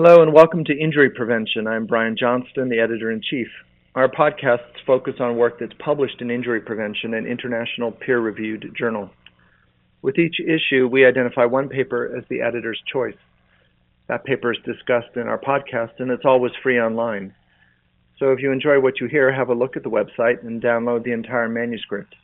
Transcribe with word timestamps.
Hello 0.00 0.22
and 0.22 0.32
welcome 0.32 0.64
to 0.64 0.78
Injury 0.78 1.10
Prevention. 1.10 1.66
I'm 1.66 1.84
Brian 1.84 2.16
Johnston, 2.16 2.68
the 2.68 2.78
editor 2.78 3.10
in 3.10 3.20
chief. 3.20 3.48
Our 3.96 4.08
podcasts 4.08 4.78
focus 4.86 5.14
on 5.18 5.36
work 5.36 5.58
that's 5.58 5.72
published 5.84 6.20
in 6.20 6.30
injury 6.30 6.60
prevention 6.60 7.14
in 7.14 7.26
international 7.26 7.90
peer 7.90 8.20
reviewed 8.20 8.72
journal. 8.78 9.10
With 10.00 10.16
each 10.16 10.36
issue, 10.38 10.86
we 10.86 11.04
identify 11.04 11.46
one 11.46 11.68
paper 11.68 12.16
as 12.16 12.22
the 12.30 12.42
editor's 12.42 12.80
choice. 12.92 13.16
That 14.06 14.24
paper 14.24 14.52
is 14.52 14.58
discussed 14.64 15.16
in 15.16 15.26
our 15.26 15.36
podcast 15.36 15.98
and 15.98 16.12
it's 16.12 16.24
always 16.24 16.52
free 16.62 16.78
online. 16.78 17.34
So 18.20 18.30
if 18.30 18.40
you 18.40 18.52
enjoy 18.52 18.78
what 18.78 19.00
you 19.00 19.08
hear, 19.08 19.32
have 19.32 19.48
a 19.48 19.52
look 19.52 19.76
at 19.76 19.82
the 19.82 19.90
website 19.90 20.46
and 20.46 20.62
download 20.62 21.02
the 21.02 21.10
entire 21.10 21.48
manuscript. 21.48 22.14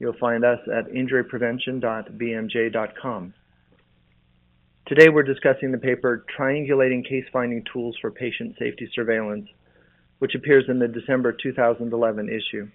You'll 0.00 0.18
find 0.20 0.44
us 0.44 0.60
at 0.70 0.92
injuryprevention.bmj.com. 0.92 3.34
Today 4.86 5.08
we're 5.08 5.24
discussing 5.24 5.72
the 5.72 5.78
paper 5.78 6.24
Triangulating 6.38 7.04
Case 7.04 7.24
Finding 7.32 7.64
Tools 7.72 7.96
for 8.00 8.12
Patient 8.12 8.54
Safety 8.56 8.88
Surveillance, 8.94 9.48
which 10.20 10.36
appears 10.36 10.66
in 10.68 10.78
the 10.78 10.86
December 10.86 11.32
2011 11.32 12.28
issue. 12.28 12.68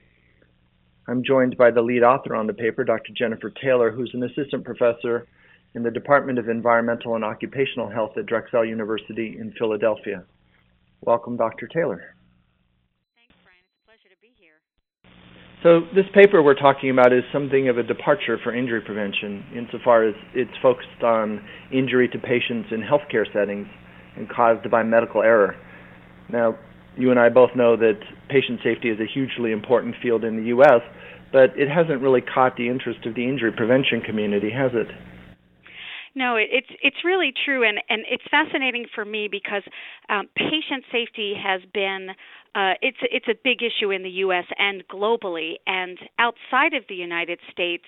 I'm 1.08 1.24
joined 1.24 1.56
by 1.58 1.72
the 1.72 1.82
lead 1.82 2.04
author 2.04 2.36
on 2.36 2.48
the 2.48 2.54
paper, 2.54 2.84
Dr. 2.84 3.14
Jennifer 3.14 3.50
Taylor, 3.50 3.92
who's 3.92 4.12
an 4.14 4.24
assistant 4.24 4.66
professor 4.66 5.26
in 5.74 5.84
the 5.84 5.90
Department 5.90 6.38
of 6.38 6.50
Environmental 6.50 7.16
and 7.16 7.24
Occupational 7.24 7.90
Health 7.90 8.18
at 8.18 8.26
Drexel 8.26 8.66
University 8.66 9.38
in 9.40 9.54
Philadelphia. 9.58 10.26
Welcome, 11.00 11.38
Dr. 11.38 11.70
Taylor. 11.70 12.14
So 15.64 15.82
this 15.94 16.06
paper 16.16 16.42
we're 16.42 16.56
talking 16.56 16.90
about 16.90 17.14
is 17.14 17.24
something 17.32 17.70
of 17.70 17.78
a 17.78 17.84
departure 17.84 18.40
for 18.44 18.54
injury 18.54 18.82
prevention 18.82 19.46
insofar 19.56 20.04
as 20.08 20.16
it's 20.34 20.52
focused 20.60 21.04
on 21.04 21.46
injury 21.72 22.08
to 22.10 22.18
patients 22.18 22.70
in 22.72 22.82
healthcare 22.82 23.32
settings 23.32 23.68
and 24.18 24.28
caused 24.28 24.70
by 24.72 24.82
medical 24.82 25.22
error. 25.22 25.56
Now, 26.30 26.58
you 26.98 27.12
and 27.12 27.20
I 27.20 27.30
both 27.30 27.52
know 27.56 27.78
that 27.78 28.00
patient 28.28 28.60
safety 28.64 28.90
is 28.90 29.00
a 29.00 29.06
hugely 29.06 29.52
important 29.52 29.96
field 30.02 30.24
in 30.24 30.36
the 30.36 30.46
U.S., 30.48 30.82
but 31.32 31.52
it 31.56 31.70
hasn't 31.70 32.02
really 32.02 32.22
caught 32.22 32.58
the 32.58 32.68
interest 32.68 33.06
of 33.06 33.14
the 33.14 33.24
injury 33.24 33.52
prevention 33.52 34.02
community, 34.02 34.50
has 34.50 34.72
it? 34.74 34.88
No, 36.14 36.36
it, 36.36 36.50
it's 36.52 36.68
it's 36.82 36.98
really 37.06 37.34
true, 37.46 37.68
and 37.68 37.80
and 37.90 38.04
it's 38.10 38.24
fascinating 38.30 38.86
for 38.94 39.06
me 39.06 39.28
because 39.32 39.64
um, 40.10 40.28
patient 40.36 40.84
safety 40.92 41.34
has 41.42 41.62
been 41.74 42.10
uh, 42.54 42.74
it's 42.82 42.98
it's 43.02 43.28
a 43.28 43.36
big 43.44 43.60
issue 43.64 43.92
in 43.92 44.04
the 44.04 44.10
U.S. 44.26 44.46
and 44.58 44.84
globally, 44.88 45.54
and 45.68 45.98
outside 46.20 46.74
of 46.74 46.84
the 46.90 46.96
United 46.96 47.40
States. 47.52 47.86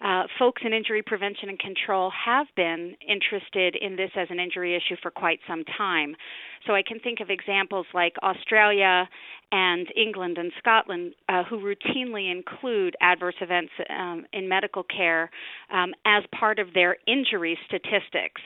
Uh, 0.00 0.24
folks 0.38 0.62
in 0.64 0.72
injury 0.72 1.02
prevention 1.02 1.48
and 1.48 1.58
control 1.58 2.10
have 2.26 2.46
been 2.56 2.96
interested 3.06 3.76
in 3.80 3.96
this 3.96 4.10
as 4.16 4.28
an 4.30 4.40
injury 4.40 4.74
issue 4.74 4.96
for 5.00 5.10
quite 5.10 5.38
some 5.48 5.64
time. 5.78 6.14
So 6.66 6.74
I 6.74 6.82
can 6.82 6.98
think 7.00 7.20
of 7.20 7.30
examples 7.30 7.86
like 7.94 8.14
Australia 8.22 9.08
and 9.52 9.86
England 9.96 10.38
and 10.38 10.50
Scotland, 10.58 11.14
uh, 11.28 11.44
who 11.44 11.58
routinely 11.60 12.30
include 12.30 12.96
adverse 13.00 13.36
events 13.40 13.72
um, 13.88 14.26
in 14.32 14.48
medical 14.48 14.82
care 14.82 15.30
um, 15.72 15.92
as 16.04 16.24
part 16.38 16.58
of 16.58 16.74
their 16.74 16.96
injury 17.06 17.56
statistics. 17.66 18.40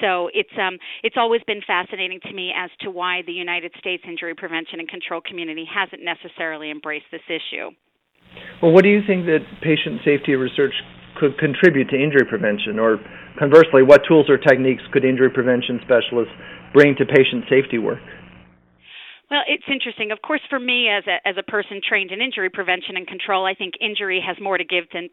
So 0.00 0.30
it's 0.32 0.50
um, 0.58 0.78
it's 1.02 1.16
always 1.18 1.42
been 1.46 1.60
fascinating 1.66 2.20
to 2.22 2.32
me 2.32 2.52
as 2.56 2.70
to 2.80 2.90
why 2.90 3.22
the 3.26 3.32
United 3.32 3.72
States 3.78 4.02
injury 4.06 4.34
prevention 4.34 4.80
and 4.80 4.88
control 4.88 5.20
community 5.20 5.66
hasn't 5.72 6.02
necessarily 6.02 6.70
embraced 6.70 7.06
this 7.10 7.22
issue. 7.28 7.70
Well, 8.62 8.70
what 8.70 8.84
do 8.84 8.90
you 8.90 9.02
think 9.04 9.26
that 9.26 9.42
patient 9.60 10.00
safety 10.04 10.36
research 10.36 10.72
could 11.18 11.36
contribute 11.36 11.90
to 11.90 11.98
injury 11.98 12.24
prevention, 12.24 12.78
or 12.78 12.98
conversely, 13.36 13.82
what 13.82 14.02
tools 14.06 14.30
or 14.30 14.38
techniques 14.38 14.82
could 14.92 15.04
injury 15.04 15.30
prevention 15.30 15.80
specialists 15.82 16.32
bring 16.72 16.94
to 16.96 17.04
patient 17.04 17.44
safety 17.50 17.78
work? 17.78 17.98
Well, 19.32 19.40
it's 19.48 19.64
interesting. 19.72 20.10
Of 20.12 20.20
course, 20.20 20.42
for 20.50 20.60
me 20.60 20.90
as 20.90 21.04
a 21.06 21.26
as 21.26 21.36
a 21.38 21.42
person 21.42 21.80
trained 21.82 22.12
in 22.12 22.20
injury 22.20 22.50
prevention 22.50 22.98
and 22.98 23.06
control, 23.06 23.46
I 23.46 23.54
think 23.54 23.72
injury 23.80 24.20
has 24.20 24.36
more 24.38 24.58
to 24.58 24.64
give 24.64 24.84
than 24.92 25.08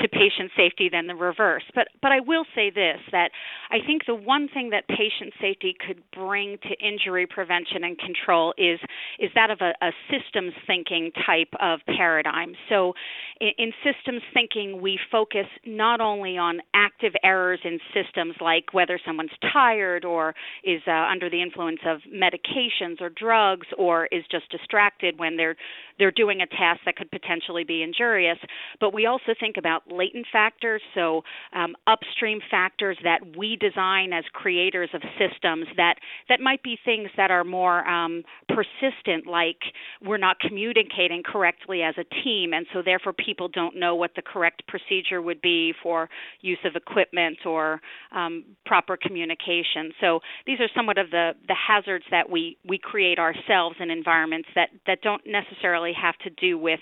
to 0.00 0.08
patient 0.08 0.50
safety 0.56 0.88
than 0.90 1.06
the 1.06 1.14
reverse. 1.14 1.62
But 1.72 1.86
but 2.02 2.10
I 2.10 2.18
will 2.18 2.44
say 2.56 2.70
this 2.70 2.98
that 3.12 3.30
I 3.70 3.78
think 3.86 4.02
the 4.04 4.16
one 4.16 4.48
thing 4.52 4.70
that 4.70 4.88
patient 4.88 5.32
safety 5.40 5.76
could 5.78 6.02
bring 6.12 6.58
to 6.64 6.70
injury 6.84 7.24
prevention 7.24 7.84
and 7.84 7.96
control 8.00 8.52
is 8.58 8.80
is 9.20 9.30
that 9.36 9.52
of 9.52 9.60
a, 9.60 9.74
a 9.80 9.92
systems 10.10 10.54
thinking 10.66 11.12
type 11.24 11.54
of 11.60 11.78
paradigm. 11.96 12.54
So 12.68 12.94
in, 13.40 13.52
in 13.58 13.72
systems 13.84 14.22
thinking, 14.34 14.82
we 14.82 14.98
focus 15.12 15.46
not 15.64 16.00
only 16.00 16.36
on 16.36 16.62
active 16.74 17.12
errors 17.22 17.60
in 17.62 17.78
systems 17.94 18.34
like 18.40 18.74
whether 18.74 18.98
someone's 19.06 19.30
tired 19.52 20.04
or 20.04 20.34
is 20.64 20.82
uh, 20.88 20.90
under 20.90 21.30
the 21.30 21.40
influence 21.40 21.80
of 21.86 22.00
medications 22.12 23.00
or 23.00 23.10
drugs 23.10 23.51
drugs 23.52 23.66
or 23.78 24.06
is 24.06 24.24
just 24.30 24.50
distracted 24.50 25.18
when 25.18 25.36
they're 25.36 25.56
they're 26.02 26.10
doing 26.10 26.40
a 26.40 26.46
task 26.48 26.80
that 26.84 26.96
could 26.96 27.12
potentially 27.12 27.62
be 27.62 27.80
injurious. 27.80 28.38
But 28.80 28.92
we 28.92 29.06
also 29.06 29.34
think 29.38 29.56
about 29.56 29.82
latent 29.86 30.26
factors, 30.32 30.82
so 30.96 31.22
um, 31.52 31.76
upstream 31.86 32.40
factors 32.50 32.98
that 33.04 33.20
we 33.38 33.54
design 33.54 34.12
as 34.12 34.24
creators 34.32 34.90
of 34.94 35.02
systems 35.16 35.66
that 35.76 35.94
that 36.28 36.40
might 36.40 36.60
be 36.64 36.76
things 36.84 37.08
that 37.16 37.30
are 37.30 37.44
more 37.44 37.86
um, 37.88 38.24
persistent, 38.48 39.28
like 39.28 39.58
we're 40.04 40.18
not 40.18 40.40
communicating 40.40 41.22
correctly 41.22 41.82
as 41.82 41.94
a 41.96 42.24
team, 42.24 42.52
and 42.52 42.66
so 42.72 42.82
therefore 42.84 43.12
people 43.12 43.46
don't 43.46 43.76
know 43.76 43.94
what 43.94 44.10
the 44.16 44.22
correct 44.22 44.64
procedure 44.66 45.22
would 45.22 45.40
be 45.40 45.72
for 45.84 46.08
use 46.40 46.58
of 46.64 46.74
equipment 46.74 47.38
or 47.46 47.80
um, 48.10 48.44
proper 48.66 48.96
communication. 48.96 49.92
So 50.00 50.18
these 50.48 50.58
are 50.58 50.68
somewhat 50.74 50.98
of 50.98 51.10
the 51.10 51.32
the 51.46 51.54
hazards 51.54 52.06
that 52.10 52.28
we 52.28 52.56
we 52.68 52.76
create 52.76 53.20
ourselves 53.20 53.76
in 53.78 53.88
environments 53.88 54.48
that 54.56 54.70
that 54.88 55.00
don't 55.02 55.22
necessarily 55.24 55.91
have 56.00 56.16
to 56.18 56.30
do 56.30 56.58
with 56.58 56.80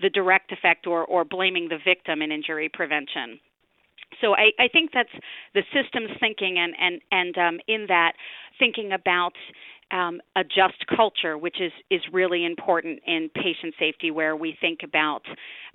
the 0.00 0.10
direct 0.10 0.52
effect 0.52 0.86
or 0.86 1.04
or 1.04 1.24
blaming 1.24 1.68
the 1.68 1.78
victim 1.84 2.22
in 2.22 2.32
injury 2.32 2.68
prevention. 2.72 3.40
So 4.20 4.34
I, 4.34 4.50
I 4.58 4.68
think 4.68 4.90
that's 4.92 5.12
the 5.54 5.62
systems 5.72 6.10
thinking 6.20 6.58
and 6.58 6.74
and 6.78 7.00
and 7.10 7.38
um, 7.38 7.60
in 7.68 7.86
that 7.88 8.12
thinking 8.58 8.92
about 8.92 9.34
um, 9.90 10.20
a 10.36 10.44
just 10.44 10.84
culture, 10.94 11.38
which 11.38 11.60
is 11.60 11.72
is 11.90 12.00
really 12.12 12.44
important 12.44 13.00
in 13.06 13.30
patient 13.34 13.74
safety, 13.78 14.10
where 14.10 14.36
we 14.36 14.56
think 14.60 14.80
about 14.82 15.22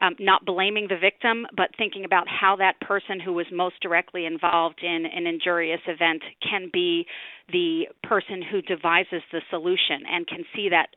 um, 0.01 0.15
not 0.19 0.45
blaming 0.45 0.87
the 0.87 0.97
victim, 0.97 1.45
but 1.55 1.69
thinking 1.77 2.05
about 2.05 2.27
how 2.27 2.55
that 2.57 2.79
person 2.81 3.19
who 3.19 3.33
was 3.33 3.45
most 3.51 3.75
directly 3.81 4.25
involved 4.25 4.81
in 4.83 5.05
an 5.05 5.25
injurious 5.25 5.81
event 5.87 6.21
can 6.47 6.69
be 6.71 7.05
the 7.51 7.83
person 8.03 8.41
who 8.41 8.61
devises 8.61 9.21
the 9.31 9.41
solution 9.49 10.03
and 10.09 10.27
can 10.27 10.43
see 10.55 10.69
that 10.69 10.87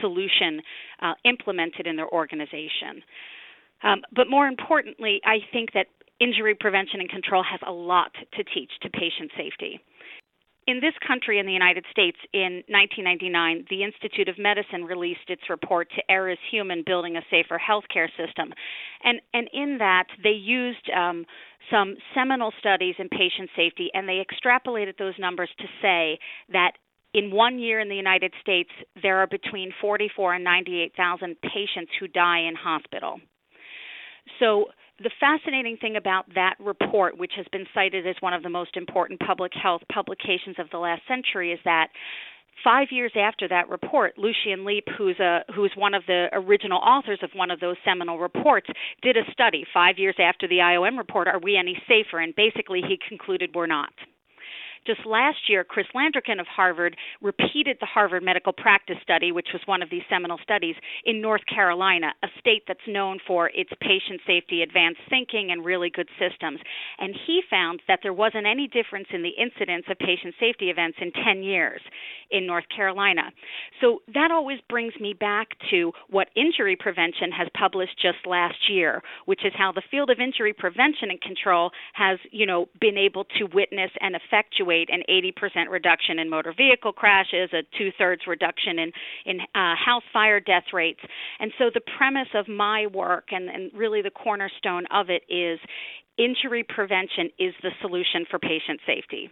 solution 0.00 0.60
uh, 1.00 1.14
implemented 1.24 1.86
in 1.86 1.96
their 1.96 2.08
organization. 2.08 3.02
Um, 3.82 4.02
but 4.14 4.28
more 4.28 4.46
importantly, 4.46 5.20
I 5.24 5.38
think 5.52 5.72
that 5.74 5.86
injury 6.20 6.54
prevention 6.58 7.00
and 7.00 7.08
control 7.08 7.44
has 7.48 7.60
a 7.66 7.72
lot 7.72 8.10
to 8.36 8.44
teach 8.44 8.70
to 8.82 8.90
patient 8.90 9.30
safety 9.36 9.80
in 10.68 10.80
this 10.80 10.92
country, 11.04 11.38
in 11.38 11.46
the 11.46 11.52
United 11.52 11.86
States, 11.90 12.18
in 12.34 12.62
1999, 12.68 13.64
the 13.70 13.82
Institute 13.82 14.28
of 14.28 14.36
Medicine 14.38 14.84
released 14.84 15.28
its 15.28 15.48
report 15.48 15.88
to 15.96 16.02
Err 16.12 16.28
is 16.28 16.36
Human 16.50 16.82
Building 16.84 17.16
a 17.16 17.22
Safer 17.30 17.58
Healthcare 17.58 18.08
System. 18.20 18.52
And, 19.02 19.18
and 19.32 19.48
in 19.54 19.78
that, 19.78 20.04
they 20.22 20.36
used 20.36 20.90
um, 20.94 21.24
some 21.72 21.96
seminal 22.14 22.52
studies 22.60 22.96
in 22.98 23.08
patient 23.08 23.48
safety 23.56 23.88
and 23.94 24.06
they 24.06 24.20
extrapolated 24.20 24.98
those 24.98 25.14
numbers 25.18 25.48
to 25.58 25.64
say 25.80 26.18
that 26.52 26.72
in 27.18 27.32
one 27.32 27.58
year 27.58 27.80
in 27.80 27.88
the 27.88 27.96
United 27.96 28.32
States, 28.40 28.70
there 29.02 29.18
are 29.18 29.26
between 29.26 29.72
44 29.80 30.34
and 30.34 30.44
98,000 30.44 31.36
patients 31.42 31.90
who 31.98 32.06
die 32.06 32.40
in 32.40 32.54
hospital. 32.54 33.18
So 34.38 34.66
the 35.02 35.10
fascinating 35.18 35.78
thing 35.80 35.96
about 35.96 36.32
that 36.34 36.54
report, 36.60 37.18
which 37.18 37.32
has 37.36 37.46
been 37.50 37.66
cited 37.74 38.06
as 38.06 38.14
one 38.20 38.34
of 38.34 38.44
the 38.44 38.48
most 38.48 38.76
important 38.76 39.18
public 39.20 39.52
health 39.60 39.82
publications 39.92 40.56
of 40.58 40.70
the 40.70 40.78
last 40.78 41.02
century, 41.08 41.52
is 41.52 41.58
that 41.64 41.88
five 42.62 42.88
years 42.92 43.12
after 43.16 43.48
that 43.48 43.68
report, 43.68 44.16
Lucian 44.16 44.64
Leape, 44.64 44.88
who's 44.96 45.18
a 45.18 45.40
who's 45.56 45.72
one 45.76 45.94
of 45.94 46.04
the 46.06 46.26
original 46.32 46.78
authors 46.78 47.18
of 47.22 47.30
one 47.34 47.50
of 47.50 47.58
those 47.58 47.76
seminal 47.84 48.18
reports, 48.18 48.68
did 49.02 49.16
a 49.16 49.30
study 49.32 49.64
five 49.74 49.98
years 49.98 50.16
after 50.20 50.46
the 50.46 50.58
IOM 50.58 50.96
report. 50.96 51.26
Are 51.26 51.40
we 51.40 51.56
any 51.56 51.80
safer? 51.88 52.20
And 52.20 52.34
basically, 52.36 52.80
he 52.86 52.98
concluded 53.08 53.50
we're 53.54 53.66
not. 53.66 53.92
Just 54.86 55.04
last 55.06 55.48
year, 55.48 55.64
Chris 55.64 55.86
Landrigan 55.94 56.40
of 56.40 56.46
Harvard 56.46 56.96
repeated 57.20 57.76
the 57.80 57.86
Harvard 57.86 58.22
Medical 58.22 58.52
Practice 58.52 58.96
Study, 59.02 59.32
which 59.32 59.48
was 59.52 59.62
one 59.66 59.82
of 59.82 59.90
these 59.90 60.02
seminal 60.08 60.38
studies, 60.42 60.76
in 61.04 61.20
North 61.20 61.42
Carolina, 61.52 62.12
a 62.22 62.28
state 62.38 62.62
that's 62.66 62.80
known 62.86 63.18
for 63.26 63.50
its 63.54 63.70
patient 63.80 64.20
safety, 64.26 64.62
advanced 64.62 65.00
thinking, 65.08 65.50
and 65.50 65.64
really 65.64 65.90
good 65.90 66.08
systems. 66.18 66.60
And 66.98 67.14
he 67.26 67.40
found 67.50 67.82
that 67.88 68.00
there 68.02 68.12
wasn't 68.12 68.46
any 68.46 68.68
difference 68.68 69.08
in 69.12 69.22
the 69.22 69.34
incidence 69.40 69.84
of 69.90 69.98
patient 69.98 70.34
safety 70.38 70.70
events 70.70 70.98
in 71.00 71.12
10 71.12 71.42
years 71.42 71.80
in 72.30 72.46
North 72.46 72.64
Carolina. 72.74 73.32
So 73.80 74.00
that 74.14 74.30
always 74.30 74.58
brings 74.68 74.92
me 75.00 75.14
back 75.18 75.48
to 75.70 75.92
what 76.10 76.28
injury 76.36 76.76
prevention 76.76 77.32
has 77.32 77.48
published 77.58 77.98
just 78.00 78.26
last 78.26 78.70
year, 78.70 79.02
which 79.24 79.44
is 79.44 79.52
how 79.56 79.72
the 79.72 79.82
field 79.90 80.10
of 80.10 80.20
injury 80.20 80.52
prevention 80.52 81.10
and 81.10 81.20
control 81.20 81.70
has, 81.94 82.18
you 82.30 82.46
know, 82.46 82.66
been 82.80 82.98
able 82.98 83.24
to 83.38 83.44
witness 83.52 83.90
and 84.00 84.14
effectuate 84.14 84.67
rate, 84.68 84.88
an 84.92 85.02
80% 85.08 85.70
reduction 85.70 86.18
in 86.18 86.28
motor 86.30 86.54
vehicle 86.56 86.92
crashes, 86.92 87.50
a 87.52 87.62
two 87.76 87.90
thirds 87.96 88.22
reduction 88.28 88.78
in, 88.78 88.92
in 89.26 89.40
uh, 89.40 89.74
house 89.74 90.04
fire 90.12 90.38
death 90.38 90.64
rates. 90.72 91.00
And 91.40 91.50
so 91.58 91.70
the 91.72 91.80
premise 91.96 92.28
of 92.34 92.46
my 92.46 92.86
work, 92.86 93.28
and, 93.32 93.48
and 93.48 93.72
really 93.74 94.02
the 94.02 94.10
cornerstone 94.10 94.84
of 94.92 95.06
it, 95.08 95.22
is 95.32 95.58
injury 96.18 96.64
prevention 96.68 97.30
is 97.38 97.54
the 97.62 97.70
solution 97.80 98.26
for 98.30 98.38
patient 98.38 98.80
safety 98.86 99.30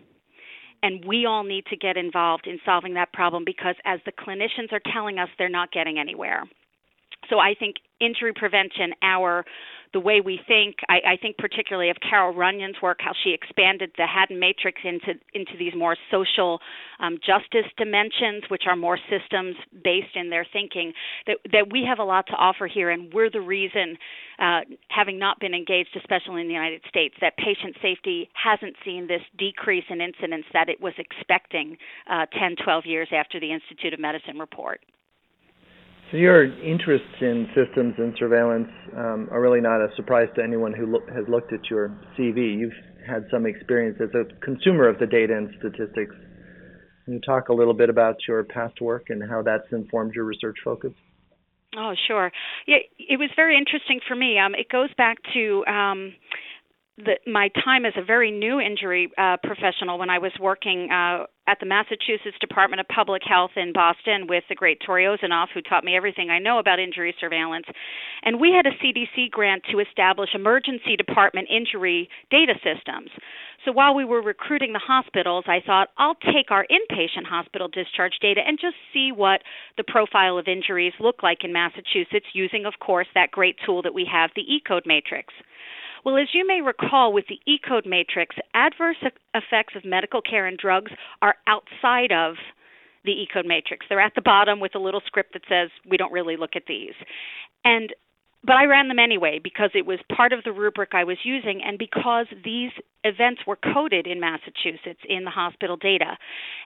and 0.82 1.04
we 1.04 1.26
all 1.26 1.42
need 1.42 1.64
to 1.66 1.76
get 1.76 1.96
involved 1.96 2.46
in 2.46 2.58
solving 2.64 2.94
that 2.94 3.12
problem 3.12 3.44
because 3.44 3.74
as 3.84 3.98
the 4.04 4.12
clinicians 4.12 4.72
are 4.72 4.80
telling 4.92 5.18
us 5.18 5.28
they're 5.38 5.48
not 5.48 5.72
getting 5.72 5.98
anywhere 5.98 6.44
so 7.28 7.38
i 7.38 7.54
think 7.58 7.76
injury 8.00 8.32
prevention 8.34 8.92
our 9.02 9.44
the 9.96 10.00
way 10.00 10.20
we 10.20 10.38
think. 10.46 10.76
I, 10.90 11.14
I 11.14 11.16
think 11.16 11.38
particularly 11.38 11.88
of 11.88 11.96
Carol 12.06 12.34
Runyan's 12.34 12.76
work, 12.82 12.98
how 13.00 13.12
she 13.24 13.32
expanded 13.32 13.92
the 13.96 14.06
Haddon 14.06 14.38
Matrix 14.38 14.78
into 14.84 15.18
into 15.32 15.52
these 15.58 15.72
more 15.74 15.96
social 16.10 16.60
um, 17.00 17.16
justice 17.24 17.64
dimensions, 17.78 18.44
which 18.50 18.64
are 18.66 18.76
more 18.76 18.98
systems 19.08 19.56
based 19.82 20.14
in 20.14 20.28
their 20.28 20.46
thinking. 20.52 20.92
That 21.26 21.38
that 21.50 21.72
we 21.72 21.82
have 21.88 21.98
a 21.98 22.04
lot 22.04 22.26
to 22.26 22.34
offer 22.34 22.66
here, 22.66 22.90
and 22.90 23.10
we're 23.14 23.30
the 23.30 23.40
reason, 23.40 23.96
uh, 24.38 24.60
having 24.88 25.18
not 25.18 25.40
been 25.40 25.54
engaged, 25.54 25.96
especially 25.96 26.42
in 26.42 26.48
the 26.48 26.52
United 26.52 26.82
States, 26.90 27.14
that 27.22 27.38
patient 27.38 27.74
safety 27.80 28.28
hasn't 28.34 28.76
seen 28.84 29.06
this 29.08 29.22
decrease 29.38 29.84
in 29.88 30.02
incidents 30.02 30.46
that 30.52 30.68
it 30.68 30.78
was 30.78 30.92
expecting 30.98 31.78
uh, 32.10 32.26
10, 32.38 32.56
12 32.62 32.84
years 32.84 33.08
after 33.16 33.40
the 33.40 33.50
Institute 33.50 33.94
of 33.94 34.00
Medicine 34.00 34.38
report. 34.38 34.82
So 36.10 36.18
your 36.18 36.44
interests 36.62 37.20
in 37.20 37.48
systems 37.48 37.94
and 37.98 38.14
surveillance 38.16 38.68
um, 38.96 39.28
are 39.32 39.40
really 39.40 39.60
not 39.60 39.80
a 39.80 39.88
surprise 39.96 40.28
to 40.36 40.42
anyone 40.42 40.72
who 40.72 40.86
lo- 40.86 41.06
has 41.12 41.28
looked 41.28 41.52
at 41.52 41.68
your 41.68 41.88
CV. 42.16 42.56
You've 42.56 42.72
had 43.04 43.26
some 43.30 43.44
experience 43.44 43.98
as 44.00 44.10
a 44.14 44.24
consumer 44.44 44.88
of 44.88 44.98
the 45.00 45.06
data 45.06 45.36
and 45.36 45.50
statistics. 45.58 46.14
Can 47.04 47.14
you 47.14 47.20
talk 47.20 47.48
a 47.48 47.52
little 47.52 47.74
bit 47.74 47.90
about 47.90 48.16
your 48.28 48.44
past 48.44 48.80
work 48.80 49.06
and 49.08 49.22
how 49.28 49.42
that's 49.42 49.66
informed 49.72 50.14
your 50.14 50.24
research 50.24 50.56
focus? 50.64 50.92
Oh, 51.76 51.92
sure. 52.06 52.30
Yeah, 52.66 52.78
it 52.98 53.18
was 53.18 53.30
very 53.34 53.56
interesting 53.58 54.00
for 54.06 54.14
me. 54.14 54.38
Um, 54.38 54.54
it 54.54 54.68
goes 54.70 54.88
back 54.96 55.18
to 55.34 55.64
um, 55.66 56.14
the, 56.98 57.18
my 57.26 57.50
time 57.62 57.84
as 57.84 57.92
a 57.96 58.04
very 58.04 58.30
new 58.30 58.58
injury 58.58 59.10
uh, 59.18 59.36
professional 59.42 59.98
when 59.98 60.08
I 60.08 60.18
was 60.18 60.32
working 60.40 60.88
uh, 60.90 61.24
at 61.46 61.60
the 61.60 61.66
Massachusetts 61.66 62.38
Department 62.40 62.80
of 62.80 62.88
Public 62.88 63.22
Health 63.22 63.50
in 63.54 63.72
Boston 63.72 64.26
with 64.28 64.44
the 64.48 64.54
great 64.54 64.80
Tori 64.84 65.04
Ozenoff, 65.04 65.48
who 65.52 65.60
taught 65.60 65.84
me 65.84 65.94
everything 65.94 66.30
I 66.30 66.38
know 66.38 66.58
about 66.58 66.80
injury 66.80 67.14
surveillance. 67.20 67.66
And 68.22 68.40
we 68.40 68.50
had 68.50 68.66
a 68.66 68.74
CDC 68.82 69.30
grant 69.30 69.62
to 69.70 69.78
establish 69.78 70.30
emergency 70.34 70.96
department 70.96 71.48
injury 71.50 72.08
data 72.30 72.54
systems. 72.64 73.10
So 73.66 73.72
while 73.72 73.94
we 73.94 74.04
were 74.04 74.22
recruiting 74.22 74.72
the 74.72 74.80
hospitals, 74.80 75.44
I 75.46 75.60
thought 75.64 75.88
I'll 75.98 76.16
take 76.16 76.50
our 76.50 76.66
inpatient 76.70 77.26
hospital 77.28 77.68
discharge 77.68 78.18
data 78.22 78.40
and 78.44 78.58
just 78.58 78.76
see 78.92 79.12
what 79.14 79.42
the 79.76 79.84
profile 79.84 80.38
of 80.38 80.48
injuries 80.48 80.94
look 80.98 81.22
like 81.22 81.44
in 81.44 81.52
Massachusetts 81.52 82.26
using, 82.32 82.64
of 82.64 82.74
course, 82.80 83.08
that 83.14 83.30
great 83.32 83.56
tool 83.66 83.82
that 83.82 83.94
we 83.94 84.08
have, 84.10 84.30
the 84.34 84.42
E-code 84.42 84.84
matrix. 84.86 85.34
Well, 86.06 86.18
as 86.18 86.28
you 86.32 86.46
may 86.46 86.60
recall 86.60 87.12
with 87.12 87.24
the 87.28 87.40
E-code 87.50 87.84
matrix, 87.84 88.36
adverse 88.54 88.96
effects 89.34 89.74
of 89.74 89.84
medical 89.84 90.22
care 90.22 90.46
and 90.46 90.56
drugs 90.56 90.92
are 91.20 91.34
outside 91.48 92.12
of 92.12 92.36
the 93.04 93.10
E-code 93.10 93.44
matrix. 93.44 93.86
They're 93.88 93.98
at 93.98 94.14
the 94.14 94.22
bottom 94.22 94.60
with 94.60 94.76
a 94.76 94.78
little 94.78 95.02
script 95.04 95.32
that 95.32 95.42
says 95.48 95.68
we 95.84 95.96
don't 95.96 96.12
really 96.12 96.36
look 96.36 96.54
at 96.54 96.66
these. 96.68 96.94
And 97.64 97.92
but 98.44 98.54
I 98.54 98.64
ran 98.64 98.88
them 98.88 98.98
anyway 98.98 99.40
because 99.42 99.70
it 99.74 99.86
was 99.86 99.98
part 100.14 100.32
of 100.32 100.44
the 100.44 100.52
rubric 100.52 100.90
I 100.92 101.04
was 101.04 101.18
using 101.24 101.60
and 101.64 101.78
because 101.78 102.26
these 102.44 102.70
events 103.04 103.42
were 103.46 103.56
coded 103.56 104.06
in 104.06 104.20
Massachusetts 104.20 105.00
in 105.08 105.24
the 105.24 105.30
hospital 105.30 105.76
data. 105.76 106.16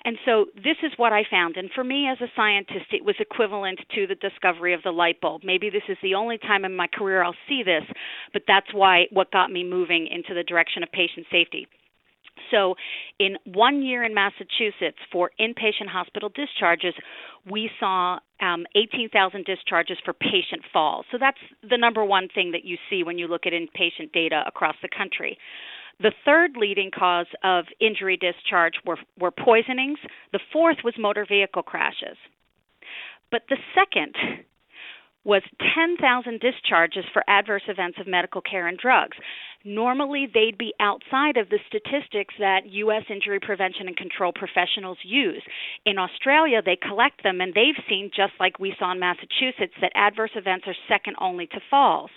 And 0.04 0.16
so 0.24 0.46
this 0.54 0.76
is 0.82 0.92
what 0.96 1.12
I 1.12 1.22
found. 1.30 1.56
And 1.56 1.70
for 1.74 1.84
me 1.84 2.08
as 2.10 2.20
a 2.20 2.32
scientist, 2.36 2.92
it 2.92 3.04
was 3.04 3.16
equivalent 3.18 3.80
to 3.94 4.06
the 4.06 4.14
discovery 4.14 4.74
of 4.74 4.82
the 4.82 4.90
light 4.90 5.20
bulb. 5.20 5.42
Maybe 5.44 5.70
this 5.70 5.82
is 5.88 5.98
the 6.02 6.14
only 6.14 6.38
time 6.38 6.64
in 6.64 6.74
my 6.74 6.86
career 6.86 7.22
I'll 7.22 7.34
see 7.48 7.62
this, 7.62 7.84
but 8.32 8.42
that's 8.46 8.72
why 8.72 9.04
what 9.10 9.32
got 9.32 9.50
me 9.50 9.64
moving 9.64 10.06
into 10.06 10.34
the 10.34 10.44
direction 10.44 10.82
of 10.82 10.92
patient 10.92 11.26
safety. 11.30 11.66
So, 12.50 12.74
in 13.18 13.36
one 13.44 13.82
year 13.82 14.02
in 14.04 14.14
Massachusetts 14.14 14.98
for 15.12 15.30
inpatient 15.40 15.88
hospital 15.88 16.30
discharges, 16.34 16.94
we 17.50 17.70
saw 17.78 18.18
um, 18.40 18.66
18,000 18.74 19.44
discharges 19.44 19.98
for 20.04 20.12
patient 20.12 20.62
falls. 20.72 21.06
So, 21.10 21.18
that's 21.18 21.38
the 21.68 21.78
number 21.78 22.04
one 22.04 22.28
thing 22.34 22.52
that 22.52 22.64
you 22.64 22.76
see 22.88 23.02
when 23.02 23.18
you 23.18 23.28
look 23.28 23.46
at 23.46 23.52
inpatient 23.52 24.12
data 24.12 24.42
across 24.46 24.76
the 24.82 24.88
country. 24.88 25.38
The 26.00 26.12
third 26.24 26.52
leading 26.56 26.90
cause 26.90 27.26
of 27.44 27.66
injury 27.78 28.16
discharge 28.16 28.74
were, 28.86 28.98
were 29.18 29.30
poisonings. 29.30 29.98
The 30.32 30.40
fourth 30.52 30.78
was 30.82 30.94
motor 30.98 31.26
vehicle 31.28 31.62
crashes. 31.62 32.16
But 33.30 33.42
the 33.48 33.58
second 33.74 34.14
was 35.24 35.42
10,000 35.74 36.40
discharges 36.40 37.04
for 37.12 37.22
adverse 37.28 37.62
events 37.68 37.98
of 38.00 38.06
medical 38.06 38.40
care 38.40 38.66
and 38.66 38.78
drugs. 38.78 39.16
Normally, 39.64 40.26
they'd 40.32 40.56
be 40.56 40.72
outside 40.80 41.36
of 41.36 41.50
the 41.50 41.58
statistics 41.68 42.34
that 42.38 42.64
U.S. 42.64 43.02
injury 43.10 43.38
prevention 43.38 43.88
and 43.88 43.96
control 43.96 44.32
professionals 44.32 44.96
use. 45.02 45.42
In 45.84 45.98
Australia, 45.98 46.62
they 46.64 46.76
collect 46.76 47.22
them, 47.22 47.42
and 47.42 47.52
they've 47.52 47.84
seen, 47.86 48.10
just 48.14 48.32
like 48.40 48.58
we 48.58 48.74
saw 48.78 48.92
in 48.92 49.00
Massachusetts, 49.00 49.74
that 49.82 49.92
adverse 49.94 50.30
events 50.34 50.64
are 50.66 50.76
second 50.88 51.16
only 51.20 51.46
to 51.48 51.60
falls. 51.68 52.10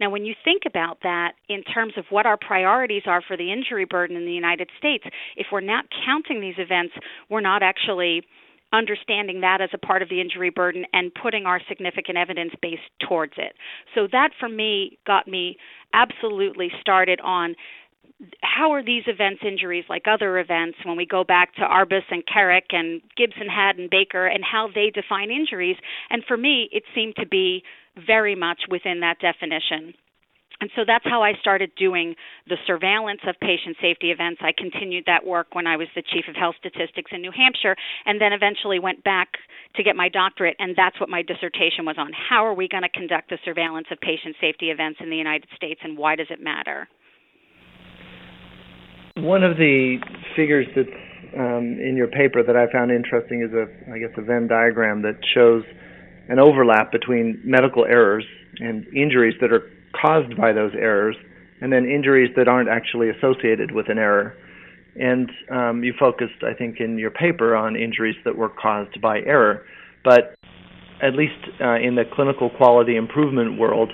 Now, 0.00 0.10
when 0.10 0.24
you 0.24 0.34
think 0.42 0.62
about 0.66 0.98
that 1.04 1.34
in 1.48 1.62
terms 1.62 1.92
of 1.96 2.06
what 2.10 2.26
our 2.26 2.36
priorities 2.36 3.02
are 3.06 3.22
for 3.22 3.36
the 3.36 3.52
injury 3.52 3.84
burden 3.84 4.16
in 4.16 4.24
the 4.24 4.32
United 4.32 4.68
States, 4.76 5.04
if 5.36 5.46
we're 5.52 5.60
not 5.60 5.84
counting 6.04 6.40
these 6.40 6.58
events, 6.58 6.94
we're 7.30 7.40
not 7.40 7.62
actually 7.62 8.24
understanding 8.72 9.40
that 9.40 9.60
as 9.60 9.70
a 9.72 9.78
part 9.78 10.02
of 10.02 10.08
the 10.08 10.20
injury 10.20 10.50
burden 10.50 10.84
and 10.92 11.12
putting 11.14 11.46
our 11.46 11.60
significant 11.68 12.16
evidence 12.16 12.52
base 12.60 12.80
towards 13.06 13.34
it. 13.36 13.52
So 13.94 14.08
that 14.12 14.30
for 14.38 14.48
me 14.48 14.98
got 15.06 15.28
me 15.28 15.56
absolutely 15.94 16.70
started 16.80 17.20
on 17.20 17.54
how 18.42 18.72
are 18.72 18.84
these 18.84 19.02
events 19.06 19.42
injuries 19.44 19.84
like 19.88 20.04
other 20.06 20.38
events 20.38 20.78
when 20.84 20.96
we 20.96 21.04
go 21.04 21.24
back 21.24 21.54
to 21.56 21.62
Arbus 21.62 22.04
and 22.10 22.22
Carrick 22.32 22.66
and 22.70 23.00
Gibson, 23.16 23.48
Haddon 23.48 23.82
and 23.82 23.90
Baker 23.90 24.26
and 24.26 24.44
how 24.44 24.68
they 24.72 24.90
define 24.90 25.30
injuries 25.30 25.76
and 26.10 26.22
for 26.26 26.36
me 26.36 26.68
it 26.72 26.84
seemed 26.94 27.16
to 27.16 27.26
be 27.26 27.62
very 28.06 28.34
much 28.34 28.62
within 28.70 29.00
that 29.00 29.18
definition. 29.18 29.94
And 30.62 30.70
so 30.76 30.82
that's 30.86 31.02
how 31.04 31.24
I 31.24 31.32
started 31.40 31.72
doing 31.74 32.14
the 32.46 32.54
surveillance 32.68 33.18
of 33.26 33.34
patient 33.40 33.74
safety 33.82 34.14
events. 34.14 34.38
I 34.46 34.52
continued 34.56 35.02
that 35.10 35.26
work 35.26 35.56
when 35.56 35.66
I 35.66 35.76
was 35.76 35.88
the 35.96 36.06
chief 36.06 36.26
of 36.28 36.36
health 36.36 36.54
statistics 36.60 37.10
in 37.10 37.20
New 37.20 37.32
Hampshire, 37.34 37.74
and 38.06 38.20
then 38.20 38.32
eventually 38.32 38.78
went 38.78 39.02
back 39.02 39.42
to 39.74 39.82
get 39.82 39.96
my 39.96 40.08
doctorate, 40.08 40.54
and 40.60 40.76
that's 40.78 41.00
what 41.00 41.08
my 41.08 41.20
dissertation 41.20 41.84
was 41.84 41.96
on. 41.98 42.12
How 42.14 42.46
are 42.46 42.54
we 42.54 42.68
going 42.68 42.84
to 42.84 42.88
conduct 42.88 43.30
the 43.30 43.38
surveillance 43.44 43.88
of 43.90 43.98
patient 43.98 44.36
safety 44.40 44.70
events 44.70 45.00
in 45.02 45.10
the 45.10 45.16
United 45.16 45.48
States, 45.56 45.80
and 45.82 45.98
why 45.98 46.14
does 46.14 46.28
it 46.30 46.40
matter? 46.40 46.86
One 49.16 49.42
of 49.42 49.56
the 49.56 49.98
figures 50.36 50.68
that's 50.76 50.88
um, 51.36 51.74
in 51.82 51.96
your 51.96 52.06
paper 52.06 52.44
that 52.46 52.54
I 52.54 52.70
found 52.70 52.92
interesting 52.92 53.42
is 53.42 53.50
a, 53.52 53.66
I 53.90 53.98
guess, 53.98 54.14
a 54.16 54.22
Venn 54.22 54.46
diagram 54.46 55.02
that 55.02 55.18
shows 55.34 55.64
an 56.28 56.38
overlap 56.38 56.92
between 56.92 57.42
medical 57.44 57.84
errors 57.84 58.24
and 58.60 58.86
injuries 58.94 59.34
that 59.40 59.50
are 59.52 59.71
caused 60.00 60.36
by 60.36 60.52
those 60.52 60.72
errors, 60.74 61.16
and 61.60 61.72
then 61.72 61.84
injuries 61.84 62.30
that 62.36 62.48
aren't 62.48 62.68
actually 62.68 63.08
associated 63.10 63.72
with 63.72 63.88
an 63.88 63.98
error. 63.98 64.34
And 64.96 65.30
um, 65.50 65.84
you 65.84 65.94
focused, 65.98 66.42
I 66.42 66.54
think, 66.54 66.80
in 66.80 66.98
your 66.98 67.10
paper 67.10 67.56
on 67.56 67.76
injuries 67.76 68.16
that 68.24 68.36
were 68.36 68.50
caused 68.50 69.00
by 69.00 69.20
error. 69.20 69.64
But 70.04 70.34
at 71.02 71.14
least 71.14 71.38
uh, 71.60 71.76
in 71.76 71.94
the 71.94 72.04
clinical 72.12 72.50
quality 72.50 72.96
improvement 72.96 73.58
world, 73.58 73.92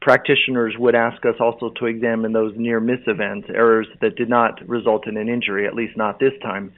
practitioners 0.00 0.74
would 0.78 0.94
ask 0.94 1.24
us 1.24 1.34
also 1.40 1.70
to 1.78 1.86
examine 1.86 2.32
those 2.32 2.52
near 2.56 2.78
miss 2.78 3.00
events, 3.06 3.48
errors 3.48 3.88
that 4.02 4.16
did 4.16 4.28
not 4.28 4.66
result 4.68 5.08
in 5.08 5.16
an 5.16 5.28
injury, 5.28 5.66
at 5.66 5.74
least 5.74 5.96
not 5.96 6.20
this 6.20 6.32
time. 6.42 6.72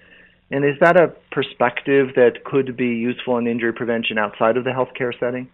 And 0.51 0.65
is 0.65 0.77
that 0.81 0.97
a 0.97 1.13
perspective 1.33 2.11
that 2.15 2.45
could 2.45 2.77
be 2.77 2.87
useful 2.87 3.37
in 3.37 3.49
injury 3.49 3.73
prevention 3.73 4.17
outside 4.17 4.57
of 4.57 4.65
the 4.65 4.71
healthcare 4.71 5.13
setting? 5.19 5.49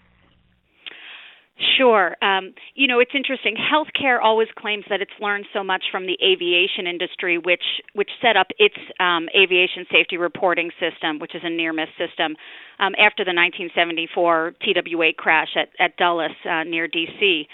Sure. 1.77 2.17
Um, 2.23 2.55
you 2.75 2.87
know, 2.87 2.99
it's 2.99 3.11
interesting. 3.15 3.57
Healthcare 3.57 4.19
always 4.23 4.49
claims 4.57 4.85
that 4.89 5.03
it's 5.03 5.13
learned 5.21 5.45
so 5.53 5.63
much 5.63 5.85
from 5.93 6.07
the 6.07 6.17
aviation 6.25 6.87
industry, 6.87 7.37
which 7.37 7.63
which 7.93 8.09
set 8.23 8.37
up 8.37 8.47
its 8.59 8.75
um, 8.99 9.29
aviation 9.37 9.85
safety 9.93 10.17
reporting 10.17 10.71
system, 10.81 11.19
which 11.19 11.35
is 11.35 11.43
a 11.45 11.51
near 11.51 11.73
miss 11.73 11.89
system, 11.99 12.37
um, 12.81 12.95
after 12.99 13.23
the 13.25 13.37
1974 13.37 14.55
TWA 14.65 15.13
crash 15.17 15.49
at, 15.57 15.69
at 15.79 15.97
Dulles 15.99 16.33
uh, 16.49 16.65
near 16.65 16.89
DC. 16.89 17.47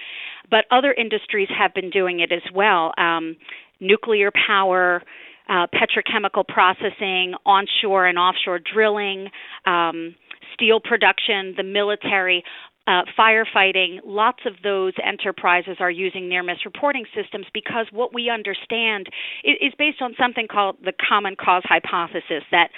But 0.49 0.65
other 0.71 0.93
industries 0.93 1.49
have 1.57 1.75
been 1.75 1.91
doing 1.91 2.21
it 2.21 2.31
as 2.33 2.43
well. 2.55 2.93
Um, 2.97 3.37
nuclear 3.81 4.31
power. 4.47 5.03
Uh, 5.51 5.67
petrochemical 5.73 6.47
processing, 6.47 7.33
onshore 7.47 8.07
and 8.07 8.19
offshore 8.19 8.59
drilling, 8.59 9.29
um, 9.65 10.15
steel 10.53 10.81
production, 10.81 11.55
the 11.57 11.63
military 11.63 12.45
uh, 12.89 13.03
firefighting, 13.19 14.01
lots 14.05 14.41
of 14.47 14.55
those 14.63 14.95
enterprises 15.05 15.77
are 15.79 15.91
using 15.91 16.27
near 16.27 16.43
miss 16.43 16.65
reporting 16.65 17.05
systems 17.15 17.45
because 17.53 17.87
what 17.93 18.15
we 18.15 18.31
understand 18.31 19.09
is 19.45 19.75
based 19.79 20.01
on 20.01 20.15
something 20.19 20.49
called 20.51 20.77
the 20.83 20.95
common 21.07 21.37
cause 21.37 21.63
hypothesis 21.67 22.43
that 22.51 22.71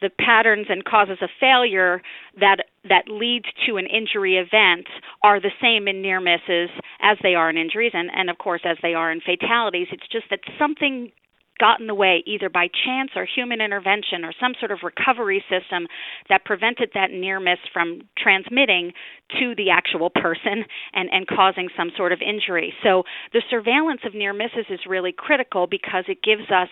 the 0.00 0.10
patterns 0.20 0.66
and 0.68 0.84
causes 0.84 1.18
of 1.20 1.30
failure 1.40 2.02
that 2.38 2.58
that 2.88 3.08
lead 3.08 3.42
to 3.66 3.76
an 3.76 3.86
injury 3.86 4.36
event 4.36 4.86
are 5.24 5.40
the 5.40 5.50
same 5.60 5.88
in 5.88 6.00
near 6.00 6.20
misses 6.20 6.70
as 7.00 7.16
they 7.22 7.34
are 7.34 7.50
in 7.50 7.56
injuries 7.56 7.92
and, 7.94 8.10
and 8.14 8.30
of 8.30 8.38
course 8.38 8.60
as 8.64 8.76
they 8.82 8.94
are 8.94 9.10
in 9.10 9.20
fatalities. 9.20 9.88
It's 9.90 10.06
just 10.12 10.26
that 10.30 10.40
something 10.58 11.10
got 11.58 11.80
in 11.80 11.86
the 11.86 11.94
way 11.94 12.22
either 12.26 12.48
by 12.48 12.68
chance 12.84 13.10
or 13.16 13.26
human 13.26 13.60
intervention 13.60 14.24
or 14.24 14.32
some 14.40 14.52
sort 14.58 14.70
of 14.70 14.78
recovery 14.82 15.44
system 15.48 15.86
that 16.28 16.44
prevented 16.44 16.90
that 16.94 17.10
near 17.10 17.40
miss 17.40 17.58
from 17.72 18.02
transmitting 18.18 18.92
to 19.38 19.54
the 19.56 19.70
actual 19.70 20.10
person 20.10 20.64
and, 20.92 21.08
and 21.12 21.26
causing 21.26 21.68
some 21.76 21.90
sort 21.96 22.12
of 22.12 22.20
injury. 22.20 22.72
So 22.82 23.02
the 23.32 23.42
surveillance 23.50 24.00
of 24.04 24.14
near 24.14 24.32
misses 24.32 24.66
is 24.70 24.80
really 24.86 25.12
critical 25.12 25.66
because 25.66 26.04
it 26.08 26.22
gives 26.22 26.50
us 26.50 26.68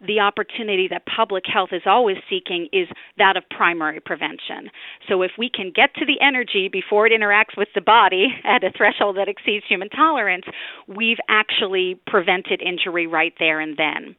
the 0.00 0.20
opportunity 0.20 0.88
that 0.88 1.04
public 1.06 1.44
health 1.50 1.70
is 1.72 1.82
always 1.86 2.18
seeking 2.28 2.68
is 2.72 2.88
that 3.18 3.36
of 3.36 3.44
primary 3.50 4.00
prevention. 4.00 4.70
So 5.08 5.22
if 5.22 5.32
we 5.38 5.50
can 5.52 5.72
get 5.74 5.94
to 5.94 6.04
the 6.04 6.20
energy 6.20 6.68
before 6.70 7.06
it 7.06 7.12
interacts 7.12 7.56
with 7.56 7.68
the 7.74 7.80
body 7.80 8.28
at 8.44 8.62
a 8.62 8.72
threshold 8.76 9.16
that 9.16 9.28
exceeds 9.28 9.64
human 9.68 9.88
tolerance, 9.88 10.44
we've 10.86 11.18
actually 11.28 11.98
prevented 12.06 12.60
injury 12.60 13.06
right 13.06 13.32
there 13.38 13.60
and 13.60 13.76
then. 13.76 14.16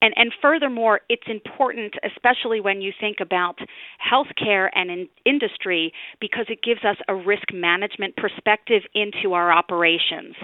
And, 0.00 0.14
and 0.16 0.32
furthermore, 0.40 1.00
it's 1.08 1.26
important, 1.26 1.94
especially 2.04 2.60
when 2.60 2.80
you 2.80 2.92
think 3.00 3.16
about 3.20 3.58
healthcare 3.98 4.68
and 4.72 4.90
in 4.90 5.08
industry, 5.26 5.92
because 6.20 6.46
it 6.48 6.62
gives 6.62 6.84
us 6.84 6.96
a 7.08 7.14
risk 7.14 7.52
management 7.52 8.14
perspective 8.16 8.82
into 8.94 9.34
our 9.34 9.52
operations. 9.52 10.36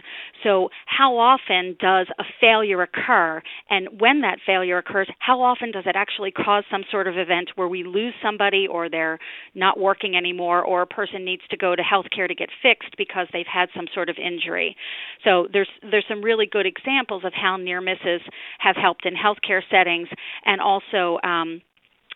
So, 0.43 0.71
how 0.87 1.17
often 1.17 1.77
does 1.81 2.09
a 2.19 2.25
failure 2.41 2.83
occur? 2.83 3.41
And 3.71 4.01
when 4.01 4.23
that 4.23 4.39
failure 4.45 4.79
occurs, 4.79 5.09
how 5.21 5.41
often 5.41 5.71
does 5.71 5.85
it 5.87 5.95
actually 5.95 6.33
cause 6.33 6.65
some 6.71 6.83
sort 6.91 7.07
of 7.07 7.17
event 7.17 7.51
where 7.55 7.69
we 7.69 7.85
lose 7.85 8.15
somebody 8.23 8.67
or 8.67 8.91
they're 8.91 9.21
not 9.55 9.79
working 9.79 10.17
anymore 10.17 10.65
or 10.65 10.83
a 10.83 10.87
person 10.87 11.25
needs 11.25 11.43
to 11.51 11.57
go 11.57 11.77
to 11.77 11.83
healthcare 11.83 12.27
to 12.27 12.35
get 12.35 12.49
fixed 12.61 12.97
because 12.99 13.29
they've 13.33 13.47
had 13.47 13.69
some 13.75 13.87
sort 13.95 14.09
of 14.09 14.17
injury? 14.19 14.77
So, 15.25 15.47
there's, 15.53 15.71
there's 15.89 16.05
some 16.09 16.23
really 16.23 16.47
good 16.47 16.67
examples 16.67 17.23
of 17.25 17.33
how 17.33 17.57
near 17.57 17.81
misses 17.81 18.21
have 18.59 18.75
helped 18.75 19.07
in 19.07 19.15
healthcare 19.15 19.44
healthcare 19.45 19.63
settings 19.71 20.09
and 20.45 20.61
also 20.61 21.19
um, 21.25 21.61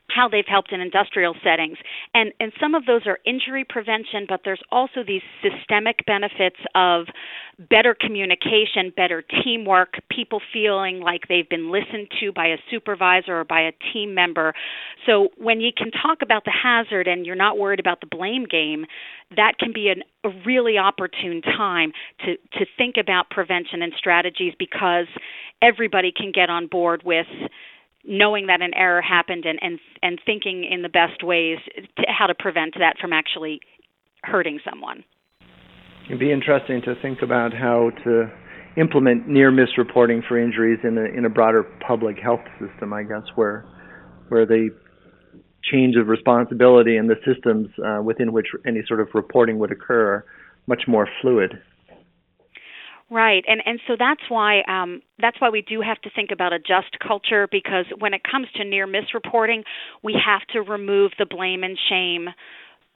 how 0.09 0.29
they've 0.29 0.47
helped 0.47 0.73
in 0.73 0.81
industrial 0.81 1.35
settings. 1.45 1.79
And 2.15 2.33
and 2.41 2.53
some 2.61 2.75
of 2.75 2.87
those 2.87 3.03
are 3.07 3.19
injury 3.25 3.65
prevention, 3.69 4.27
but 4.29 4.41
there's 4.45 4.62
also 4.71 5.03
these 5.07 5.23
systemic 5.43 6.05
benefits 6.07 6.57
of 6.75 7.07
better 7.71 7.95
communication, 7.99 8.93
better 8.97 9.23
teamwork, 9.45 9.95
people 10.11 10.41
feeling 10.53 11.00
like 11.00 11.23
they've 11.29 11.49
been 11.49 11.71
listened 11.71 12.09
to 12.21 12.33
by 12.33 12.47
a 12.47 12.57
supervisor 12.71 13.41
or 13.41 13.45
by 13.45 13.61
a 13.61 13.73
team 13.93 14.15
member. 14.15 14.55
So 15.07 15.29
when 15.37 15.61
you 15.61 15.71
can 15.77 15.91
talk 15.91 16.19
about 16.23 16.45
the 16.45 16.53
hazard 16.53 17.09
and 17.09 17.27
you're 17.27 17.37
not 17.37 17.59
worried 17.59 17.81
about 17.81 18.00
the 18.00 18.07
blame 18.07 18.47
game, 18.49 18.87
that 19.37 19.59
can 19.59 19.73
be 19.73 19.88
an, 19.88 20.03
a 20.25 20.31
really 20.47 20.79
opportune 20.79 21.43
time 21.43 21.93
to 22.25 22.37
to 22.59 22.67
think 22.77 22.97
about 22.99 23.31
prevention 23.31 23.83
and 23.83 23.93
strategies 23.97 24.55
because 24.59 25.07
everybody 25.61 26.12
can 26.17 26.33
get 26.33 26.49
on 26.49 26.67
board 26.67 27.03
with 27.05 27.27
knowing 28.09 28.47
that 28.47 28.62
an 28.62 28.73
error 28.75 29.03
happened 29.03 29.45
and 29.45 29.59
and 29.62 29.79
and 30.03 30.19
thinking 30.25 30.65
in 30.69 30.83
the 30.83 30.88
best 30.88 31.23
ways 31.23 31.59
to 31.77 32.05
how 32.09 32.27
to 32.27 32.35
prevent 32.35 32.75
that 32.79 32.97
from 33.00 33.12
actually 33.12 33.61
hurting 34.25 34.59
someone. 34.69 35.05
It'd 36.07 36.19
be 36.19 36.33
interesting 36.33 36.81
to 36.83 36.95
think 37.03 37.21
about 37.23 37.53
how 37.53 37.91
to 38.05 38.33
implement 38.79 39.29
near 39.29 39.50
miss 39.50 39.77
reporting 39.77 40.23
for 40.27 40.38
injuries 40.38 40.79
in 40.83 40.97
a 40.97 41.05
in 41.05 41.27
a 41.27 41.29
broader 41.29 41.65
public 41.87 42.19
health 42.19 42.45
system, 42.59 42.93
I 42.93 43.03
guess, 43.03 43.25
where 43.35 43.67
where 44.29 44.47
the 44.47 44.71
change 45.71 45.97
of 45.97 46.09
responsibility 46.09 46.97
and 46.97 47.11
the 47.11 47.17
systems 47.27 47.69
uh, 47.85 48.00
within 48.03 48.33
which 48.33 48.47
any 48.67 48.83
sort 48.87 49.00
of 49.00 49.09
reporting 49.12 49.59
would 49.59 49.73
occur 49.73 50.15
are 50.15 50.25
much 50.67 50.83
more 50.87 51.09
fluid. 51.21 51.61
Right, 53.11 53.43
and 53.49 53.62
and 53.65 53.81
so 53.87 53.97
that's 53.99 54.21
why 54.29 54.61
um, 54.69 55.00
that's 55.19 55.41
why 55.41 55.49
we 55.49 55.62
do 55.62 55.81
have 55.81 55.99
to 56.03 56.11
think 56.11 56.31
about 56.31 56.53
a 56.53 56.59
just 56.59 56.99
culture 57.07 57.49
because 57.50 57.87
when 57.99 58.12
it 58.12 58.21
comes 58.23 58.49
to 58.57 58.65
near 58.65 58.87
miss 58.87 59.15
reporting, 59.15 59.65
we 60.03 60.15
have 60.25 60.43
to 60.53 60.61
remove 60.61 61.12
the 61.19 61.25
blame 61.25 61.65
and 61.65 61.79
shame 61.88 62.29